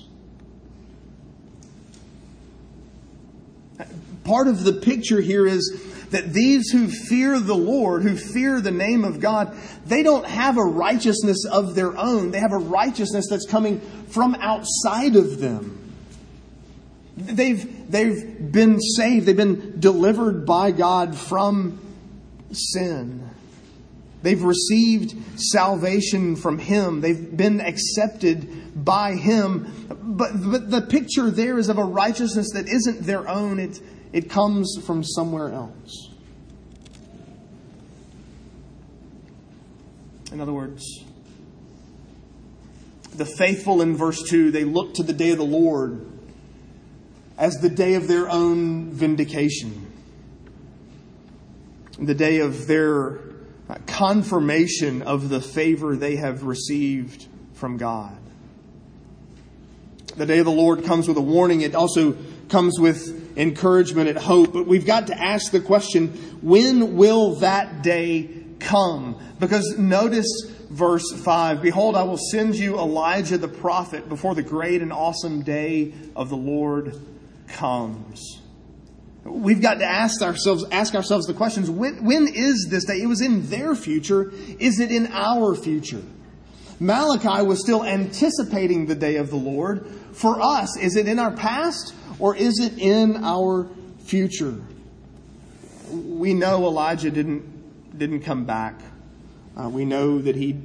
Part 4.24 4.48
of 4.48 4.64
the 4.64 4.74
picture 4.74 5.20
here 5.20 5.46
is 5.46 5.84
that 6.12 6.32
these 6.32 6.70
who 6.70 6.88
fear 6.88 7.40
the 7.40 7.56
Lord, 7.56 8.04
who 8.04 8.16
fear 8.16 8.62
the 8.62 8.72
name 8.72 9.04
of 9.04 9.20
God, 9.20 9.58
they 9.86 10.04
don't 10.04 10.26
have 10.26 10.58
a 10.58 10.64
righteousness 10.64 11.46
of 11.52 11.76
their 11.76 11.98
own. 11.98 12.32
They 12.32 12.40
have 12.40 12.54
a 12.54 12.58
righteousness 12.58 13.26
that's 13.30 13.48
coming 13.48 13.82
from 14.10 14.36
outside 14.36 15.16
of 15.16 15.40
them. 15.40 15.80
They've, 17.18 17.92
they've 17.92 18.52
been 18.52 18.80
saved, 18.80 19.26
they've 19.26 19.36
been 19.36 19.80
delivered 19.80 20.46
by 20.46 20.72
God 20.72 21.18
from 21.18 21.80
sin. 22.52 23.30
They've 24.24 24.42
received 24.42 25.16
salvation 25.36 26.38
from 26.38 26.58
Him. 26.58 27.02
They've 27.02 27.36
been 27.36 27.60
accepted 27.60 28.84
by 28.84 29.16
Him. 29.16 29.88
But, 30.02 30.32
but 30.42 30.72
the 30.72 30.82
picture 30.82 31.30
there 31.30 31.60
is 31.60 31.68
of 31.68 31.78
a 31.78 31.84
righteousness 31.84 32.50
that 32.54 32.70
isn't 32.70 33.06
their 33.06 33.28
own, 33.28 33.60
it, 33.60 33.82
it 34.14 34.30
comes 34.30 34.78
from 34.86 35.04
somewhere 35.04 35.50
else. 35.50 36.10
In 40.32 40.40
other 40.40 40.54
words, 40.54 41.04
The 43.16 43.26
faithful 43.26 43.82
in 43.82 43.96
verse 43.96 44.24
2, 44.30 44.52
they 44.52 44.64
look 44.64 44.96
to 44.96 45.04
the 45.04 45.14
day 45.14 45.32
of 45.32 45.38
the 45.38 45.44
Lord 45.44 46.08
as 47.38 47.56
the 47.58 47.70
day 47.70 47.96
of 47.96 48.08
their 48.08 48.30
own 48.30 48.90
vindication, 48.92 49.92
the 52.00 52.16
day 52.16 52.40
of 52.40 52.68
their 52.68 53.33
confirmation 53.86 55.02
of 55.02 55.30
the 55.30 55.42
favor 55.42 55.96
they 55.96 56.16
have 56.16 56.44
received 56.44 57.28
from 57.54 57.78
God. 57.78 58.18
The 60.16 60.26
day 60.26 60.40
of 60.40 60.46
the 60.46 60.52
Lord 60.52 60.84
comes 60.84 61.08
with 61.08 61.18
a 61.18 61.22
warning. 61.22 61.62
It 61.62 61.74
also 61.74 62.16
comes 62.50 62.80
with 62.80 63.38
encouragement 63.38 64.10
and 64.10 64.18
hope. 64.18 64.54
But 64.54 64.68
we've 64.68 64.86
got 64.86 65.08
to 65.08 65.20
ask 65.20 65.52
the 65.52 65.60
question, 65.60 66.10
when 66.42 66.96
will 66.96 67.36
that 67.36 67.82
day 67.82 68.30
come? 68.60 69.20
Because 69.40 69.78
notice 69.78 70.28
verse 70.70 71.12
5 71.24 71.62
Behold, 71.62 71.96
I 71.96 72.04
will 72.04 72.20
send 72.32 72.56
you 72.56 72.78
Elijah 72.78 73.38
the 73.38 73.48
prophet 73.48 74.08
before 74.10 74.36
the 74.36 74.44
great 74.44 74.82
and 74.82 74.94
awesome 74.94 75.42
day 75.42 75.94
of 76.16 76.30
the 76.30 76.38
Lord 76.38 77.00
comes. 77.48 78.43
We've 79.24 79.62
got 79.62 79.76
to 79.76 79.86
ask 79.86 80.22
ourselves, 80.22 80.66
ask 80.72 80.96
ourselves 80.96 81.28
the 81.28 81.34
questions 81.34 81.70
when, 81.70 82.04
when 82.04 82.28
is 82.28 82.68
this 82.70 82.86
day? 82.86 83.02
It 83.02 83.08
was 83.08 83.22
in 83.22 83.50
their 83.50 83.74
future. 83.74 84.32
Is 84.60 84.80
it 84.80 84.92
in 84.92 85.08
our 85.08 85.56
future? 85.56 86.04
Malachi 86.80 87.46
was 87.46 87.62
still 87.62 87.86
anticipating 87.86 88.86
the 88.86 88.96
day 88.96 89.16
of 89.16 89.30
the 89.30 89.38
Lord. 89.38 89.88
For 90.12 90.42
us, 90.42 90.78
is 90.78 90.98
it 90.98 91.08
in 91.08 91.20
our 91.20 91.32
past 91.32 91.96
or 92.20 92.36
is 92.36 92.60
it 92.60 92.78
in 92.78 93.24
our 93.24 93.70
future? 94.00 94.56
We 95.92 96.34
know 96.34 96.66
Elijah 96.66 97.10
didn't, 97.10 97.98
didn't 97.98 98.22
come 98.22 98.44
back. 98.44 98.82
Uh, 99.56 99.70
we 99.70 99.86
know 99.86 100.20
that 100.20 100.36
he 100.36 100.60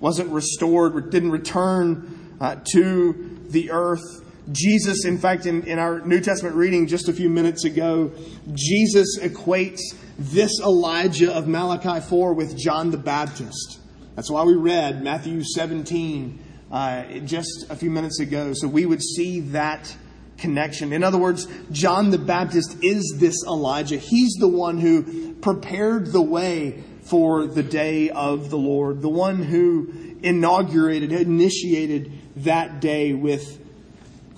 wasn't 0.00 0.30
restored, 0.30 1.10
didn't 1.10 1.32
return 1.32 2.36
uh, 2.40 2.56
to 2.72 3.38
the 3.48 3.72
earth. 3.72 4.24
Jesus, 4.52 5.04
in 5.04 5.18
fact, 5.18 5.46
in, 5.46 5.62
in 5.64 5.78
our 5.78 6.00
New 6.00 6.20
Testament 6.20 6.56
reading 6.56 6.86
just 6.86 7.08
a 7.08 7.12
few 7.12 7.28
minutes 7.28 7.64
ago, 7.64 8.10
Jesus 8.54 9.18
equates 9.20 9.80
this 10.18 10.58
Elijah 10.60 11.34
of 11.34 11.46
Malachi 11.46 12.00
4 12.00 12.32
with 12.32 12.56
John 12.56 12.90
the 12.90 12.98
Baptist. 12.98 13.78
That's 14.16 14.30
why 14.30 14.44
we 14.44 14.54
read 14.54 15.02
Matthew 15.02 15.42
17 15.44 16.42
uh, 16.70 17.04
just 17.20 17.66
a 17.68 17.76
few 17.76 17.90
minutes 17.90 18.20
ago, 18.20 18.52
so 18.54 18.68
we 18.68 18.86
would 18.86 19.02
see 19.02 19.40
that 19.40 19.94
connection. 20.38 20.92
In 20.92 21.02
other 21.02 21.18
words, 21.18 21.46
John 21.70 22.10
the 22.10 22.18
Baptist 22.18 22.82
is 22.82 23.16
this 23.18 23.36
Elijah. 23.46 23.96
He's 23.96 24.34
the 24.34 24.48
one 24.48 24.78
who 24.78 25.34
prepared 25.34 26.06
the 26.12 26.22
way 26.22 26.82
for 27.02 27.46
the 27.46 27.62
day 27.62 28.10
of 28.10 28.50
the 28.50 28.58
Lord, 28.58 29.02
the 29.02 29.08
one 29.08 29.42
who 29.42 29.92
inaugurated, 30.22 31.12
initiated 31.12 32.12
that 32.36 32.80
day 32.80 33.12
with 33.12 33.58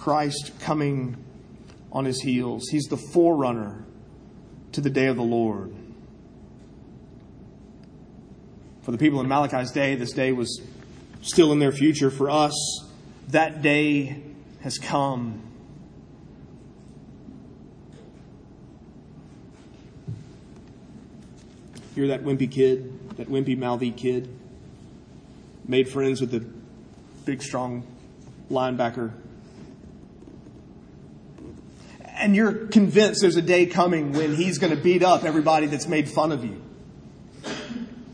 Christ 0.00 0.52
coming 0.60 1.14
on 1.92 2.06
his 2.06 2.22
heels. 2.22 2.68
He's 2.70 2.84
the 2.84 2.96
forerunner 2.96 3.84
to 4.72 4.80
the 4.80 4.88
day 4.88 5.08
of 5.08 5.16
the 5.16 5.22
Lord. 5.22 5.74
For 8.80 8.92
the 8.92 8.98
people 8.98 9.20
in 9.20 9.28
Malachi's 9.28 9.72
day, 9.72 9.96
this 9.96 10.12
day 10.12 10.32
was 10.32 10.62
still 11.20 11.52
in 11.52 11.58
their 11.58 11.70
future. 11.70 12.10
For 12.10 12.30
us, 12.30 12.54
that 13.28 13.60
day 13.60 14.22
has 14.62 14.78
come. 14.78 15.42
You're 21.94 22.08
that 22.08 22.24
wimpy 22.24 22.50
kid, 22.50 23.18
that 23.18 23.28
wimpy, 23.28 23.58
mouthy 23.58 23.90
kid, 23.90 24.34
made 25.68 25.90
friends 25.90 26.22
with 26.22 26.30
the 26.30 26.40
big, 27.26 27.42
strong 27.42 27.86
linebacker. 28.50 29.12
And 32.20 32.36
you're 32.36 32.66
convinced 32.66 33.22
there's 33.22 33.36
a 33.36 33.42
day 33.42 33.66
coming 33.66 34.12
when 34.12 34.34
he's 34.36 34.58
going 34.58 34.76
to 34.76 34.80
beat 34.80 35.02
up 35.02 35.24
everybody 35.24 35.66
that's 35.66 35.88
made 35.88 36.08
fun 36.08 36.32
of 36.32 36.44
you 36.44 36.62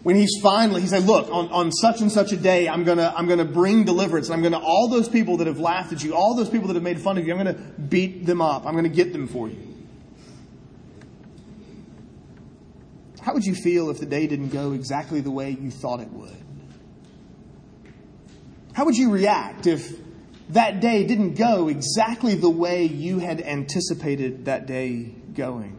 when 0.07 0.15
he's 0.15 0.39
finally, 0.41 0.83
he 0.83 0.87
said, 0.87 1.03
look, 1.03 1.29
on, 1.33 1.49
on 1.49 1.73
such 1.73 2.01
and 2.01 2.13
such 2.13 2.31
a 2.31 2.37
day, 2.37 2.69
I'm 2.69 2.85
gonna, 2.85 3.13
I'm 3.17 3.27
gonna 3.27 3.45
bring 3.45 3.83
deliverance. 3.83 4.31
I'm 4.31 4.41
gonna, 4.41 4.61
all 4.61 4.87
those 4.89 5.09
people 5.09 5.39
that 5.39 5.49
have 5.49 5.59
laughed 5.59 5.93
at 5.93 6.05
you, 6.05 6.15
all 6.15 6.37
those 6.37 6.49
people 6.49 6.69
that 6.69 6.75
have 6.75 6.83
made 6.85 7.01
fun 7.01 7.19
of 7.19 7.27
you, 7.27 7.33
I'm 7.33 7.39
gonna 7.39 7.55
beat 7.89 8.25
them 8.25 8.41
up. 8.41 8.67
I'm 8.67 8.77
gonna 8.77 8.89
get 8.89 9.13
them 9.13 9.27
for 9.27 9.49
you. 9.49 9.75
How 13.21 13.35
would 13.35 13.43
you 13.43 13.57
feel 13.57 13.91
if 13.91 13.99
the 13.99 14.07
day 14.07 14.29
didn't 14.29 14.51
go 14.51 14.75
exactly 14.75 15.21
the 15.21 15.33
way 15.33 15.51
you 15.51 15.73
thought 15.73 15.99
it 15.99 16.13
would? 16.13 16.37
How 18.75 18.85
would 18.85 18.97
you 18.97 19.11
react 19.11 19.67
if 19.67 19.93
that 20.51 20.81
day 20.81 21.07
didn't 21.07 21.35
go 21.35 21.69
exactly 21.69 22.35
the 22.35 22.51
way 22.51 22.85
you 22.85 23.19
had 23.19 23.41
anticipated 23.41 24.45
that 24.45 24.67
day 24.67 25.13
going? 25.35 25.77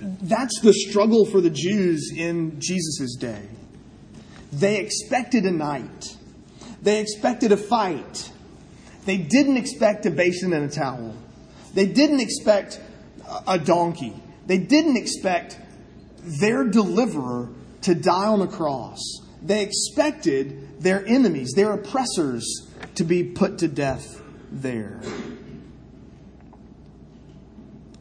That's 0.00 0.60
the 0.60 0.72
struggle 0.72 1.24
for 1.26 1.40
the 1.40 1.50
Jews 1.50 2.12
in 2.14 2.60
Jesus' 2.60 3.16
day. 3.16 3.42
They 4.52 4.78
expected 4.78 5.44
a 5.44 5.50
knight. 5.50 6.16
They 6.82 7.00
expected 7.00 7.50
a 7.52 7.56
fight. 7.56 8.30
They 9.04 9.16
didn't 9.16 9.56
expect 9.56 10.06
a 10.06 10.10
basin 10.10 10.52
and 10.52 10.70
a 10.70 10.74
towel. 10.74 11.14
They 11.74 11.86
didn't 11.86 12.20
expect 12.20 12.80
a 13.46 13.58
donkey. 13.58 14.14
They 14.46 14.58
didn't 14.58 14.96
expect 14.96 15.58
their 16.22 16.64
deliverer 16.64 17.48
to 17.82 17.94
die 17.94 18.26
on 18.26 18.42
a 18.42 18.46
cross. 18.46 19.00
They 19.44 19.62
expected 19.62 20.80
their 20.80 21.06
enemies, 21.06 21.52
their 21.52 21.72
oppressors, 21.72 22.66
to 22.94 23.04
be 23.04 23.22
put 23.22 23.58
to 23.58 23.68
death 23.68 24.22
there. 24.50 25.00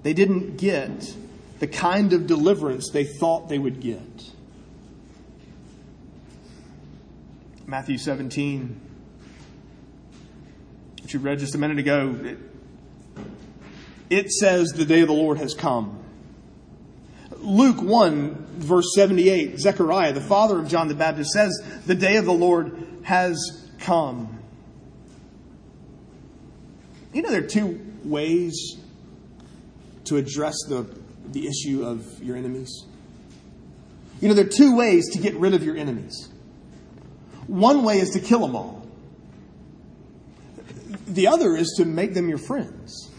They 0.04 0.14
didn't 0.14 0.58
get 0.58 1.16
the 1.60 1.68
kind 1.68 2.14
of 2.14 2.28
deliverance 2.28 2.90
they 2.90 3.04
thought 3.04 3.50
they 3.50 3.60
would 3.60 3.82
get. 3.82 4.02
Matthew 7.66 7.98
17, 7.98 8.80
which 11.02 11.14
you 11.14 11.20
read 11.20 11.40
just 11.40 11.56
a 11.56 11.58
minute 11.58 11.80
ago, 11.80 12.18
it, 12.24 12.38
it 14.10 14.32
says 14.32 14.70
the 14.70 14.86
day 14.86 15.02
of 15.02 15.08
the 15.08 15.14
Lord 15.14 15.38
has 15.40 15.54
come. 15.54 16.03
Luke 17.44 17.82
1, 17.82 18.46
verse 18.58 18.94
78, 18.96 19.60
Zechariah, 19.60 20.14
the 20.14 20.22
father 20.22 20.60
of 20.60 20.68
John 20.68 20.88
the 20.88 20.96
Baptist, 20.96 21.32
says 21.32 21.62
the 21.86 21.96
day 21.96 22.18
of 22.18 22.26
the 22.26 22.34
Lord 22.34 22.88
has 23.04 23.38
come. 23.80 24.40
You 27.14 27.22
know, 27.22 27.30
there 27.30 27.44
are 27.44 27.48
two 27.48 27.80
ways 28.04 28.78
to 30.06 30.18
address 30.18 30.56
the 30.68 30.86
the 31.34 31.48
issue 31.48 31.84
of 31.84 32.24
your 32.24 32.38
enemies? 32.38 32.86
You 34.22 34.30
know, 34.30 34.34
there 34.34 34.46
are 34.46 34.50
two 34.50 34.76
ways 34.76 35.10
to 35.14 35.20
get 35.20 35.36
rid 35.36 35.54
of 35.54 35.64
your 35.64 35.76
enemies. 35.76 36.30
One 37.48 37.84
way 37.84 38.00
is 38.00 38.12
to 38.12 38.20
kill 38.20 38.40
them 38.40 38.56
all, 38.56 38.88
the 41.08 41.28
other 41.28 41.56
is 41.56 41.74
to 41.78 41.86
make 41.86 42.14
them 42.14 42.30
your 42.30 42.38
friends. 42.38 43.10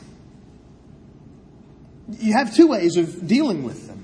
You 2.09 2.33
have 2.33 2.55
two 2.55 2.69
ways 2.69 2.97
of 2.97 3.27
dealing 3.27 3.65
with 3.65 3.87
them. 3.87 4.04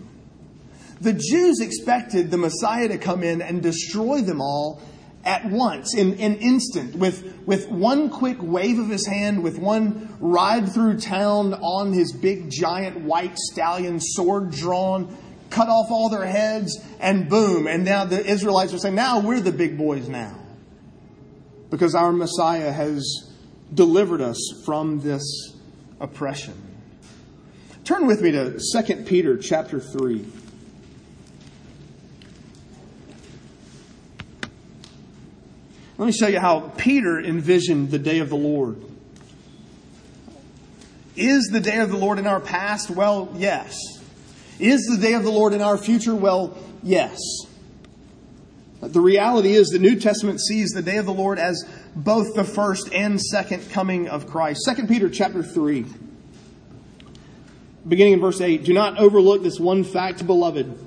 The 1.00 1.14
Jews 1.14 1.60
expected 1.60 2.30
the 2.30 2.36
Messiah 2.36 2.88
to 2.88 2.98
come 2.98 3.22
in 3.22 3.40
and 3.40 3.62
destroy 3.62 4.20
them 4.20 4.40
all 4.40 4.82
at 5.24 5.44
once, 5.46 5.94
in 5.94 6.18
an 6.20 6.36
instant, 6.36 6.96
with, 6.96 7.46
with 7.46 7.68
one 7.68 8.08
quick 8.08 8.38
wave 8.40 8.78
of 8.78 8.88
his 8.88 9.06
hand, 9.06 9.42
with 9.42 9.58
one 9.58 10.16
ride 10.18 10.72
through 10.72 10.98
town 10.98 11.54
on 11.54 11.92
his 11.92 12.12
big 12.12 12.50
giant 12.50 13.00
white 13.00 13.36
stallion, 13.36 14.00
sword 14.00 14.50
drawn, 14.50 15.14
cut 15.50 15.68
off 15.68 15.90
all 15.90 16.08
their 16.08 16.24
heads, 16.24 16.78
and 17.00 17.28
boom. 17.28 17.66
And 17.66 17.84
now 17.84 18.04
the 18.04 18.24
Israelites 18.24 18.72
are 18.72 18.78
saying, 18.78 18.94
now 18.94 19.20
we're 19.20 19.40
the 19.40 19.52
big 19.52 19.76
boys 19.76 20.08
now. 20.08 20.38
Because 21.68 21.94
our 21.94 22.12
Messiah 22.12 22.72
has 22.72 23.30
delivered 23.72 24.20
us 24.20 24.38
from 24.64 25.00
this 25.00 25.54
oppression. 26.00 26.54
Turn 27.84 28.06
with 28.06 28.22
me 28.22 28.32
to 28.32 28.58
2 28.58 29.04
Peter 29.04 29.36
chapter 29.36 29.80
3. 29.80 30.24
Let 36.00 36.06
me 36.06 36.12
show 36.12 36.28
you 36.28 36.40
how 36.40 36.60
Peter 36.78 37.20
envisioned 37.20 37.90
the 37.90 37.98
day 37.98 38.20
of 38.20 38.30
the 38.30 38.36
Lord. 38.36 38.82
Is 41.14 41.50
the 41.52 41.60
day 41.60 41.80
of 41.80 41.90
the 41.90 41.98
Lord 41.98 42.18
in 42.18 42.26
our 42.26 42.40
past? 42.40 42.88
Well, 42.88 43.28
yes. 43.36 43.76
Is 44.58 44.80
the 44.90 44.96
day 44.96 45.12
of 45.12 45.24
the 45.24 45.30
Lord 45.30 45.52
in 45.52 45.60
our 45.60 45.76
future? 45.76 46.14
Well, 46.14 46.56
yes. 46.82 47.18
The 48.80 48.98
reality 48.98 49.52
is 49.52 49.68
the 49.68 49.78
New 49.78 50.00
Testament 50.00 50.40
sees 50.40 50.70
the 50.70 50.80
day 50.80 50.96
of 50.96 51.04
the 51.04 51.12
Lord 51.12 51.38
as 51.38 51.68
both 51.94 52.34
the 52.34 52.44
first 52.44 52.90
and 52.94 53.20
second 53.20 53.70
coming 53.70 54.08
of 54.08 54.26
Christ. 54.26 54.66
2 54.74 54.86
Peter 54.86 55.10
chapter 55.10 55.42
3, 55.42 55.84
beginning 57.86 58.14
in 58.14 58.20
verse 58.20 58.40
8. 58.40 58.64
Do 58.64 58.72
not 58.72 58.98
overlook 58.98 59.42
this 59.42 59.60
one 59.60 59.84
fact, 59.84 60.26
beloved 60.26 60.86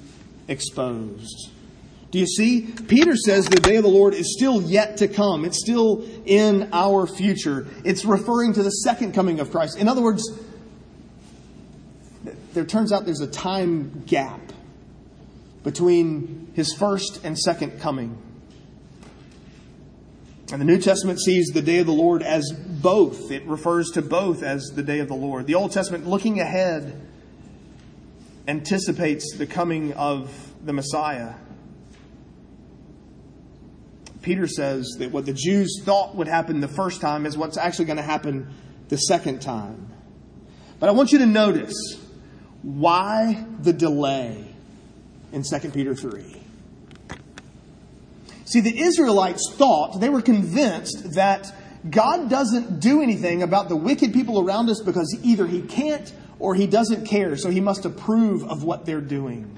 exposed. 0.51 1.49
Do 2.11 2.19
you 2.19 2.27
see? 2.27 2.73
Peter 2.87 3.15
says 3.15 3.45
the 3.45 3.61
day 3.61 3.77
of 3.77 3.83
the 3.83 3.89
Lord 3.89 4.13
is 4.13 4.35
still 4.35 4.61
yet 4.61 4.97
to 4.97 5.07
come. 5.07 5.45
It's 5.45 5.59
still 5.59 6.05
in 6.25 6.69
our 6.73 7.07
future. 7.07 7.67
It's 7.85 8.03
referring 8.03 8.53
to 8.53 8.63
the 8.63 8.69
second 8.69 9.13
coming 9.13 9.39
of 9.39 9.49
Christ. 9.49 9.77
In 9.77 9.87
other 9.87 10.01
words, 10.01 10.21
there 12.53 12.65
turns 12.65 12.91
out 12.91 13.05
there's 13.05 13.21
a 13.21 13.27
time 13.27 14.03
gap 14.05 14.41
between 15.63 16.51
his 16.53 16.73
first 16.73 17.23
and 17.23 17.37
second 17.39 17.79
coming. 17.79 18.21
And 20.51 20.59
the 20.59 20.65
New 20.65 20.79
Testament 20.79 21.21
sees 21.21 21.47
the 21.53 21.61
day 21.61 21.79
of 21.79 21.85
the 21.85 21.93
Lord 21.93 22.21
as 22.21 22.51
both. 22.51 23.31
It 23.31 23.45
refers 23.47 23.91
to 23.91 24.01
both 24.01 24.43
as 24.43 24.71
the 24.75 24.83
day 24.83 24.99
of 24.99 25.07
the 25.07 25.15
Lord. 25.15 25.47
The 25.47 25.55
Old 25.55 25.71
Testament, 25.71 26.05
looking 26.05 26.41
ahead, 26.41 26.99
anticipates 28.51 29.37
the 29.37 29.47
coming 29.47 29.93
of 29.93 30.29
the 30.65 30.73
Messiah. 30.73 31.35
Peter 34.21 34.45
says 34.45 34.97
that 34.99 35.09
what 35.09 35.25
the 35.25 35.33
Jews 35.33 35.81
thought 35.85 36.15
would 36.15 36.27
happen 36.27 36.59
the 36.59 36.67
first 36.67 36.99
time 36.99 37.25
is 37.25 37.37
what's 37.37 37.57
actually 37.57 37.85
going 37.85 37.97
to 37.97 38.03
happen 38.03 38.53
the 38.89 38.97
second 38.97 39.41
time. 39.41 39.89
But 40.81 40.89
I 40.89 40.91
want 40.91 41.13
you 41.13 41.19
to 41.19 41.25
notice 41.25 41.73
why 42.61 43.45
the 43.61 43.71
delay 43.71 44.53
in 45.31 45.43
2 45.43 45.69
Peter 45.69 45.95
3. 45.95 46.43
See, 48.43 48.59
the 48.59 48.81
Israelites 48.81 49.49
thought, 49.55 50.01
they 50.01 50.09
were 50.09 50.21
convinced 50.21 51.13
that 51.13 51.55
God 51.89 52.29
doesn't 52.29 52.81
do 52.81 53.01
anything 53.01 53.43
about 53.43 53.69
the 53.69 53.77
wicked 53.77 54.11
people 54.11 54.41
around 54.41 54.69
us 54.69 54.81
because 54.81 55.17
either 55.23 55.47
He 55.47 55.61
can't 55.61 56.11
or 56.41 56.55
He 56.55 56.67
doesn't 56.67 57.05
care, 57.05 57.37
so 57.37 57.49
He 57.49 57.61
must 57.61 57.85
approve 57.85 58.43
of 58.43 58.63
what 58.63 58.85
they're 58.85 58.99
doing. 58.99 59.57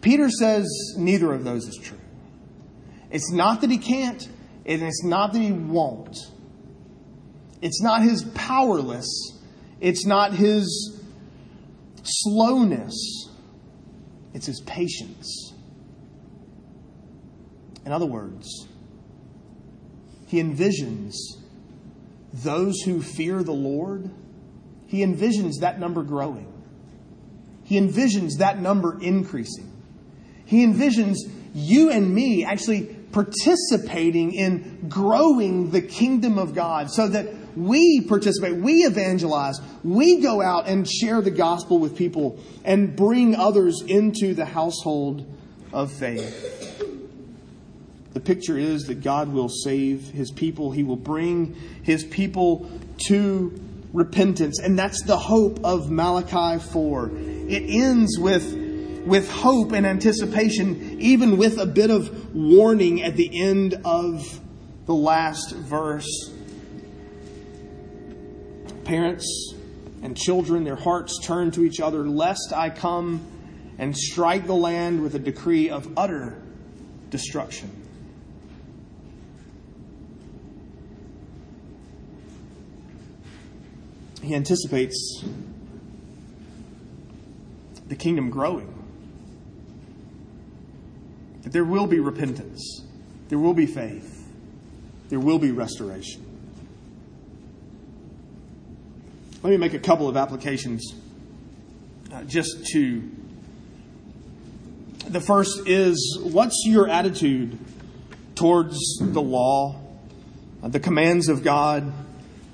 Peter 0.00 0.28
says 0.28 0.66
neither 0.96 1.32
of 1.32 1.44
those 1.44 1.66
is 1.66 1.76
true. 1.82 1.98
It's 3.10 3.32
not 3.32 3.62
that 3.62 3.70
He 3.70 3.78
can't, 3.78 4.22
and 4.66 4.82
it's 4.82 5.02
not 5.02 5.32
that 5.32 5.40
He 5.40 5.52
won't. 5.52 6.16
It's 7.62 7.82
not 7.82 8.02
His 8.02 8.24
powerless, 8.34 9.08
it's 9.80 10.06
not 10.06 10.34
His 10.34 11.00
slowness, 12.02 13.28
it's 14.34 14.46
His 14.46 14.60
patience. 14.60 15.52
In 17.86 17.92
other 17.92 18.06
words, 18.06 18.66
he 20.26 20.42
envisions 20.42 21.14
those 22.32 22.80
who 22.80 23.00
fear 23.00 23.42
the 23.42 23.52
Lord, 23.52 24.10
he 24.94 25.04
envisions 25.04 25.54
that 25.58 25.80
number 25.80 26.04
growing. 26.04 26.46
He 27.64 27.80
envisions 27.80 28.38
that 28.38 28.60
number 28.60 28.96
increasing. 29.00 29.68
He 30.44 30.64
envisions 30.64 31.16
you 31.52 31.90
and 31.90 32.14
me 32.14 32.44
actually 32.44 32.84
participating 33.10 34.34
in 34.34 34.86
growing 34.88 35.72
the 35.72 35.82
kingdom 35.82 36.38
of 36.38 36.54
God 36.54 36.92
so 36.92 37.08
that 37.08 37.26
we 37.56 38.02
participate, 38.02 38.54
we 38.54 38.84
evangelize, 38.84 39.60
we 39.82 40.20
go 40.20 40.40
out 40.40 40.68
and 40.68 40.88
share 40.88 41.20
the 41.20 41.32
gospel 41.32 41.80
with 41.80 41.96
people 41.96 42.38
and 42.64 42.94
bring 42.94 43.34
others 43.34 43.82
into 43.84 44.32
the 44.32 44.44
household 44.44 45.26
of 45.72 45.90
faith. 45.90 46.78
The 48.12 48.20
picture 48.20 48.56
is 48.56 48.84
that 48.84 49.02
God 49.02 49.32
will 49.32 49.48
save 49.48 50.10
his 50.10 50.30
people. 50.30 50.70
He 50.70 50.84
will 50.84 50.94
bring 50.94 51.56
his 51.82 52.04
people 52.04 52.70
to 53.08 53.60
repentance. 53.94 54.58
And 54.58 54.78
that's 54.78 55.02
the 55.02 55.16
hope 55.16 55.64
of 55.64 55.90
Malachi 55.90 56.62
4. 56.62 57.10
It 57.14 57.62
ends 57.66 58.18
with, 58.18 58.52
with 59.06 59.30
hope 59.30 59.72
and 59.72 59.86
anticipation, 59.86 61.00
even 61.00 61.38
with 61.38 61.58
a 61.58 61.64
bit 61.64 61.90
of 61.90 62.34
warning 62.34 63.02
at 63.02 63.16
the 63.16 63.40
end 63.40 63.80
of 63.84 64.40
the 64.84 64.94
last 64.94 65.54
verse. 65.54 66.30
Parents 68.84 69.54
and 70.02 70.14
children, 70.14 70.64
their 70.64 70.76
hearts 70.76 71.18
turn 71.22 71.52
to 71.52 71.64
each 71.64 71.80
other, 71.80 72.06
lest 72.06 72.52
I 72.54 72.68
come 72.68 73.24
and 73.78 73.96
strike 73.96 74.46
the 74.46 74.54
land 74.54 75.02
with 75.02 75.14
a 75.14 75.18
decree 75.18 75.70
of 75.70 75.88
utter 75.96 76.42
destruction. 77.10 77.83
He 84.24 84.34
anticipates 84.34 85.24
the 87.86 87.96
kingdom 87.96 88.30
growing. 88.30 88.70
That 91.42 91.52
there 91.52 91.64
will 91.64 91.86
be 91.86 92.00
repentance, 92.00 92.82
there 93.28 93.38
will 93.38 93.54
be 93.54 93.66
faith, 93.66 94.26
there 95.08 95.20
will 95.20 95.38
be 95.38 95.52
restoration. 95.52 96.24
Let 99.42 99.50
me 99.50 99.56
make 99.58 99.74
a 99.74 99.78
couple 99.78 100.08
of 100.08 100.16
applications 100.16 100.94
uh, 102.12 102.24
just 102.24 102.66
to. 102.72 103.10
The 105.06 105.20
first 105.20 105.68
is 105.68 106.18
what's 106.22 106.62
your 106.64 106.88
attitude 106.88 107.58
towards 108.34 108.78
the 109.00 109.20
law, 109.20 109.78
uh, 110.62 110.68
the 110.68 110.80
commands 110.80 111.28
of 111.28 111.44
God? 111.44 111.92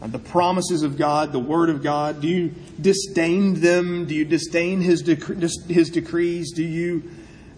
Uh, 0.02 0.06
the 0.06 0.18
promises 0.18 0.82
of 0.82 0.96
God, 0.96 1.32
the 1.32 1.38
Word 1.38 1.68
of 1.68 1.82
God? 1.82 2.20
Do 2.20 2.28
you 2.28 2.54
disdain 2.80 3.60
them? 3.60 4.06
Do 4.06 4.14
you 4.14 4.24
disdain 4.24 4.80
His, 4.80 5.02
his 5.02 5.90
decrees? 5.90 6.52
Do 6.52 6.62
you, 6.62 7.02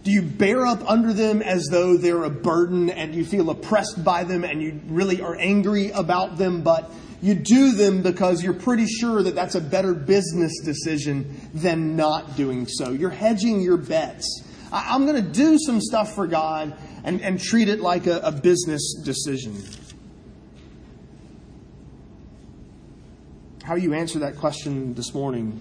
do 0.02 0.11
you 0.11 0.22
bear 0.22 0.66
up 0.66 0.83
under 0.88 1.12
them 1.12 1.40
as 1.40 1.68
though 1.70 1.96
they're 1.96 2.24
a 2.24 2.31
burden 2.31 2.90
and 2.90 3.14
you 3.14 3.24
feel 3.24 3.50
oppressed 3.50 4.02
by 4.02 4.24
them 4.24 4.42
and 4.42 4.61
you 4.61 4.81
really 4.88 5.20
are 5.22 5.37
angry 5.37 5.90
about 5.90 6.37
them, 6.37 6.62
but 6.62 6.90
you 7.20 7.37
do 7.37 7.70
them 7.70 8.02
because 8.02 8.42
you're 8.42 8.52
pretty 8.52 8.87
sure 8.87 9.22
that 9.22 9.37
that's 9.37 9.55
a 9.55 9.61
better 9.61 9.94
business 9.94 10.59
decision 10.64 11.40
than 11.55 11.94
not 11.94 12.37
doing 12.37 12.66
so? 12.66 12.90
You're 12.90 13.11
hedging 13.11 13.61
your 13.61 13.76
bets. 13.76 14.42
I, 14.72 14.96
am 14.96 15.07
going 15.07 15.22
to 15.22 15.31
do 15.31 15.57
some 15.59 15.81
stuff 15.81 16.16
for 16.16 16.26
God 16.26 16.76
and, 17.05 17.20
and 17.20 17.38
treat 17.38 17.68
it 17.68 17.78
like 17.78 18.09
a, 18.09 18.18
a 18.20 18.33
business 18.33 19.00
decision. 19.05 19.55
How 23.62 23.77
you 23.77 23.94
answer 23.94 24.18
that 24.18 24.38
question 24.38 24.92
this 24.94 25.14
morning 25.14 25.61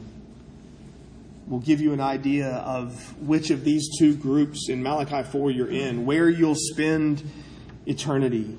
will 1.48 1.60
give 1.60 1.80
you 1.80 1.94
an 1.94 2.02
idea 2.02 2.48
of 2.48 3.16
which 3.22 3.52
of 3.52 3.64
these 3.64 3.90
two 4.00 4.16
groups 4.16 4.70
in 4.70 4.82
Malachi 4.82 5.22
4 5.22 5.52
you're 5.52 5.70
in, 5.70 6.04
where 6.04 6.28
you'll 6.28 6.56
spend 6.56 7.22
eternity. 7.86 8.58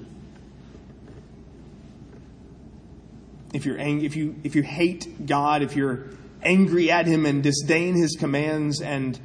If 3.52 3.66
you're 3.66 3.78
ang- 3.78 4.02
if 4.02 4.14
you 4.14 4.36
if 4.44 4.54
you 4.54 4.62
hate 4.62 5.26
God, 5.26 5.62
if 5.62 5.74
you're 5.74 6.10
angry 6.44 6.92
at 6.92 7.06
him 7.06 7.26
and 7.26 7.42
disdain 7.42 7.96
his 7.96 8.14
commands 8.14 8.80
and 8.80 9.18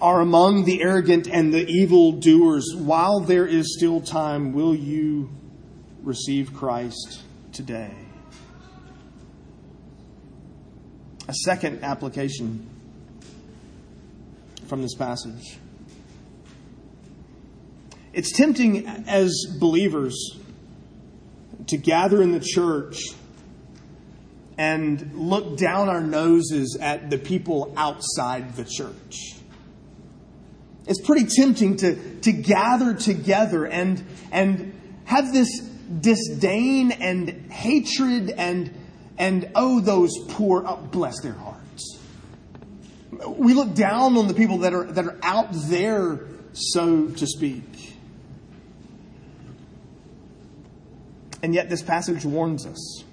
are 0.00 0.20
among 0.20 0.64
the 0.64 0.82
arrogant 0.82 1.28
and 1.28 1.54
the 1.54 1.64
evil 1.68 2.12
doers, 2.12 2.74
while 2.76 3.20
there 3.20 3.46
is 3.46 3.76
still 3.76 4.00
time, 4.00 4.52
will 4.52 4.74
you 4.74 5.30
receive 6.02 6.52
Christ 6.52 7.22
today? 7.52 8.05
A 11.28 11.34
second 11.34 11.82
application 11.82 12.68
from 14.66 14.82
this 14.82 14.94
passage. 14.94 15.58
It's 18.12 18.32
tempting 18.32 18.86
as 18.86 19.32
believers 19.58 20.38
to 21.66 21.76
gather 21.76 22.22
in 22.22 22.32
the 22.32 22.40
church 22.40 22.98
and 24.56 25.12
look 25.14 25.58
down 25.58 25.88
our 25.88 26.00
noses 26.00 26.78
at 26.80 27.10
the 27.10 27.18
people 27.18 27.74
outside 27.76 28.54
the 28.56 28.64
church. 28.64 29.34
It's 30.86 31.00
pretty 31.00 31.26
tempting 31.26 31.76
to, 31.78 32.20
to 32.20 32.32
gather 32.32 32.94
together 32.94 33.66
and, 33.66 34.02
and 34.30 34.72
have 35.04 35.32
this 35.32 35.60
disdain 36.00 36.92
and 36.92 37.50
hatred 37.50 38.30
and 38.30 38.72
and 39.18 39.50
oh, 39.54 39.80
those 39.80 40.12
poor, 40.28 40.64
oh, 40.66 40.76
bless 40.76 41.20
their 41.20 41.32
hearts. 41.32 41.98
We 43.28 43.54
look 43.54 43.74
down 43.74 44.16
on 44.16 44.28
the 44.28 44.34
people 44.34 44.58
that 44.58 44.74
are, 44.74 44.84
that 44.84 45.06
are 45.06 45.18
out 45.22 45.48
there, 45.52 46.20
so 46.52 47.08
to 47.08 47.26
speak. 47.26 47.64
And 51.42 51.54
yet, 51.54 51.68
this 51.70 51.82
passage 51.82 52.24
warns 52.24 52.66
us. 52.66 53.04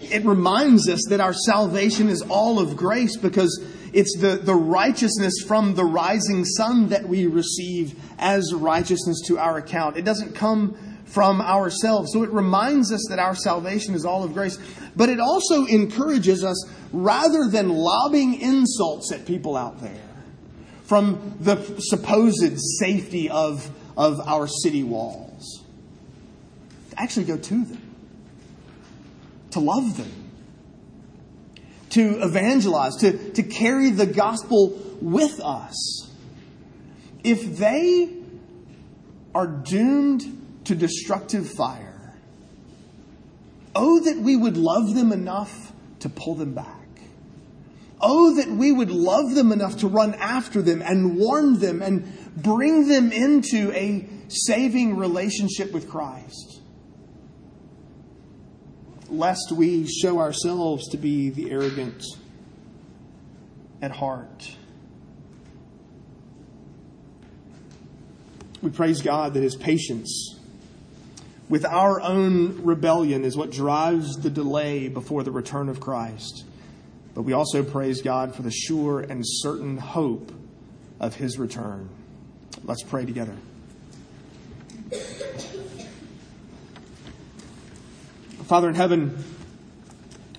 It 0.00 0.24
reminds 0.24 0.88
us 0.88 1.04
that 1.10 1.20
our 1.20 1.32
salvation 1.32 2.08
is 2.08 2.22
all 2.22 2.58
of 2.58 2.76
grace 2.76 3.16
because 3.16 3.62
it's 3.92 4.16
the, 4.18 4.36
the 4.36 4.54
righteousness 4.54 5.42
from 5.46 5.74
the 5.74 5.84
rising 5.84 6.44
sun 6.44 6.88
that 6.90 7.08
we 7.08 7.26
receive 7.26 8.00
as 8.18 8.54
righteousness 8.54 9.20
to 9.26 9.38
our 9.38 9.58
account. 9.58 9.96
It 9.96 10.04
doesn't 10.04 10.34
come 10.34 10.76
from 11.08 11.40
ourselves. 11.40 12.12
So 12.12 12.22
it 12.22 12.30
reminds 12.30 12.92
us 12.92 13.06
that 13.08 13.18
our 13.18 13.34
salvation 13.34 13.94
is 13.94 14.04
all 14.04 14.24
of 14.24 14.34
grace. 14.34 14.58
But 14.94 15.08
it 15.08 15.20
also 15.20 15.64
encourages 15.64 16.44
us, 16.44 16.68
rather 16.92 17.48
than 17.48 17.70
lobbing 17.70 18.40
insults 18.40 19.12
at 19.12 19.26
people 19.26 19.56
out 19.56 19.80
there 19.80 20.08
from 20.84 21.36
the 21.40 21.56
supposed 21.80 22.58
safety 22.78 23.28
of, 23.28 23.70
of 23.96 24.20
our 24.26 24.46
city 24.46 24.82
walls, 24.82 25.62
actually 26.96 27.26
go 27.26 27.36
to 27.36 27.64
them, 27.64 27.94
to 29.50 29.60
love 29.60 29.96
them, 29.96 30.12
to 31.90 32.22
evangelize, 32.22 32.96
to, 32.96 33.32
to 33.32 33.42
carry 33.42 33.90
the 33.90 34.06
gospel 34.06 34.78
with 35.00 35.40
us. 35.40 36.10
If 37.22 37.56
they 37.58 38.14
are 39.34 39.46
doomed 39.46 40.22
to 40.68 40.74
destructive 40.74 41.48
fire. 41.50 42.14
Oh, 43.74 44.00
that 44.00 44.18
we 44.18 44.36
would 44.36 44.56
love 44.56 44.94
them 44.94 45.12
enough 45.12 45.72
to 46.00 46.08
pull 46.08 46.34
them 46.34 46.54
back. 46.54 46.76
Oh, 48.00 48.36
that 48.36 48.48
we 48.48 48.70
would 48.70 48.90
love 48.90 49.34
them 49.34 49.50
enough 49.50 49.78
to 49.78 49.88
run 49.88 50.14
after 50.14 50.62
them 50.62 50.82
and 50.82 51.16
warn 51.16 51.58
them 51.58 51.82
and 51.82 52.06
bring 52.36 52.86
them 52.86 53.12
into 53.12 53.72
a 53.72 54.06
saving 54.28 54.96
relationship 54.96 55.72
with 55.72 55.88
Christ. 55.88 56.60
Lest 59.08 59.52
we 59.52 59.86
show 59.86 60.18
ourselves 60.18 60.88
to 60.90 60.98
be 60.98 61.30
the 61.30 61.50
arrogant 61.50 62.04
at 63.80 63.90
heart. 63.90 64.54
We 68.60 68.70
praise 68.70 69.00
God 69.00 69.32
that 69.34 69.42
His 69.42 69.56
patience 69.56 70.37
with 71.48 71.64
our 71.64 72.00
own 72.00 72.62
rebellion 72.62 73.24
is 73.24 73.36
what 73.36 73.50
drives 73.50 74.16
the 74.16 74.30
delay 74.30 74.88
before 74.88 75.22
the 75.22 75.30
return 75.30 75.68
of 75.68 75.80
Christ. 75.80 76.44
But 77.14 77.22
we 77.22 77.32
also 77.32 77.62
praise 77.62 78.02
God 78.02 78.34
for 78.34 78.42
the 78.42 78.50
sure 78.50 79.00
and 79.00 79.22
certain 79.24 79.78
hope 79.78 80.30
of 81.00 81.14
his 81.14 81.38
return. 81.38 81.88
Let's 82.64 82.82
pray 82.82 83.06
together. 83.06 83.34
Father 88.44 88.68
in 88.68 88.74
heaven, 88.74 89.24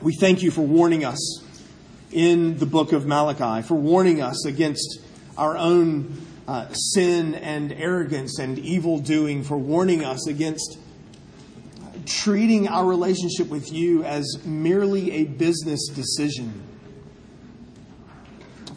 we 0.02 0.14
thank 0.14 0.42
you 0.42 0.52
for 0.52 0.62
warning 0.62 1.06
us 1.06 1.44
in 2.12 2.58
the 2.58 2.66
book 2.66 2.92
of 2.92 3.06
Malachi, 3.06 3.68
for 3.68 3.76
warning 3.76 4.22
us 4.22 4.46
against 4.46 5.00
our 5.38 5.58
own 5.58 6.20
uh, 6.48 6.72
sin 6.74 7.36
and 7.36 7.72
arrogance 7.72 8.40
and 8.40 8.58
evil 8.58 9.00
doing, 9.00 9.44
for 9.44 9.58
warning 9.58 10.04
us 10.04 10.28
against 10.28 10.80
treating 12.10 12.68
our 12.68 12.86
relationship 12.86 13.48
with 13.48 13.72
you 13.72 14.04
as 14.04 14.26
merely 14.44 15.12
a 15.12 15.26
business 15.26 15.88
decision. 15.90 16.64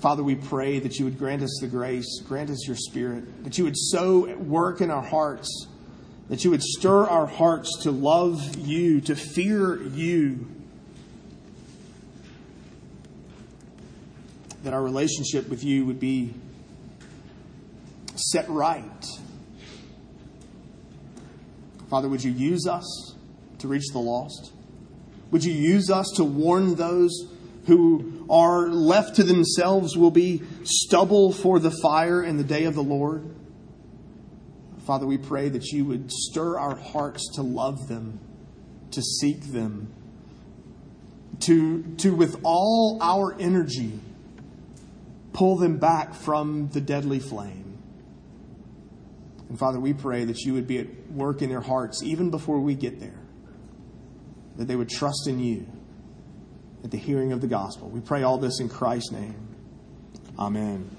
Father, 0.00 0.22
we 0.22 0.34
pray 0.34 0.80
that 0.80 0.98
you 0.98 1.04
would 1.04 1.18
grant 1.18 1.42
us 1.42 1.58
the 1.60 1.66
grace, 1.66 2.20
grant 2.26 2.50
us 2.50 2.66
your 2.66 2.76
spirit, 2.76 3.44
that 3.44 3.56
you 3.56 3.64
would 3.64 3.76
so 3.76 4.34
work 4.36 4.80
in 4.80 4.90
our 4.90 5.02
hearts, 5.02 5.68
that 6.28 6.44
you 6.44 6.50
would 6.50 6.62
stir 6.62 7.04
our 7.06 7.26
hearts 7.26 7.82
to 7.82 7.90
love 7.90 8.56
you, 8.56 9.00
to 9.00 9.14
fear 9.14 9.80
you, 9.82 10.48
that 14.64 14.74
our 14.74 14.82
relationship 14.82 15.48
with 15.48 15.64
you 15.64 15.86
would 15.86 16.00
be 16.00 16.34
set 18.16 18.48
right. 18.48 19.04
Father, 21.88 22.08
would 22.08 22.24
you 22.24 22.32
use 22.32 22.66
us? 22.66 23.14
To 23.62 23.68
reach 23.68 23.88
the 23.92 23.98
lost? 23.98 24.52
Would 25.30 25.44
you 25.44 25.52
use 25.52 25.90
us 25.90 26.06
to 26.16 26.24
warn 26.24 26.74
those 26.74 27.26
who 27.66 28.26
are 28.28 28.68
left 28.68 29.16
to 29.16 29.22
themselves 29.22 29.96
will 29.96 30.10
be 30.10 30.42
stubble 30.64 31.32
for 31.32 31.58
the 31.58 31.70
fire 31.70 32.22
in 32.22 32.36
the 32.36 32.44
day 32.44 32.64
of 32.64 32.74
the 32.74 32.82
Lord? 32.82 33.34
Father, 34.84 35.06
we 35.06 35.16
pray 35.16 35.48
that 35.48 35.66
you 35.66 35.84
would 35.84 36.10
stir 36.10 36.58
our 36.58 36.74
hearts 36.74 37.30
to 37.36 37.42
love 37.42 37.88
them, 37.88 38.18
to 38.90 39.00
seek 39.00 39.40
them, 39.52 39.92
to, 41.40 41.82
to 41.98 42.14
with 42.14 42.40
all 42.42 42.98
our 43.00 43.40
energy, 43.40 44.00
pull 45.32 45.56
them 45.56 45.78
back 45.78 46.14
from 46.14 46.68
the 46.72 46.80
deadly 46.80 47.20
flame. 47.20 47.78
And 49.48 49.58
Father, 49.58 49.78
we 49.78 49.92
pray 49.92 50.24
that 50.24 50.40
you 50.40 50.54
would 50.54 50.66
be 50.66 50.78
at 50.78 51.12
work 51.12 51.42
in 51.42 51.48
their 51.48 51.60
hearts 51.60 52.02
even 52.02 52.30
before 52.30 52.58
we 52.58 52.74
get 52.74 52.98
there 52.98 53.21
that 54.56 54.66
they 54.66 54.76
would 54.76 54.88
trust 54.88 55.26
in 55.26 55.38
you 55.38 55.66
at 56.84 56.90
the 56.90 56.98
hearing 56.98 57.32
of 57.32 57.40
the 57.40 57.46
gospel. 57.46 57.88
We 57.88 58.00
pray 58.00 58.22
all 58.22 58.38
this 58.38 58.60
in 58.60 58.68
Christ's 58.68 59.12
name. 59.12 59.48
Amen. 60.38 60.90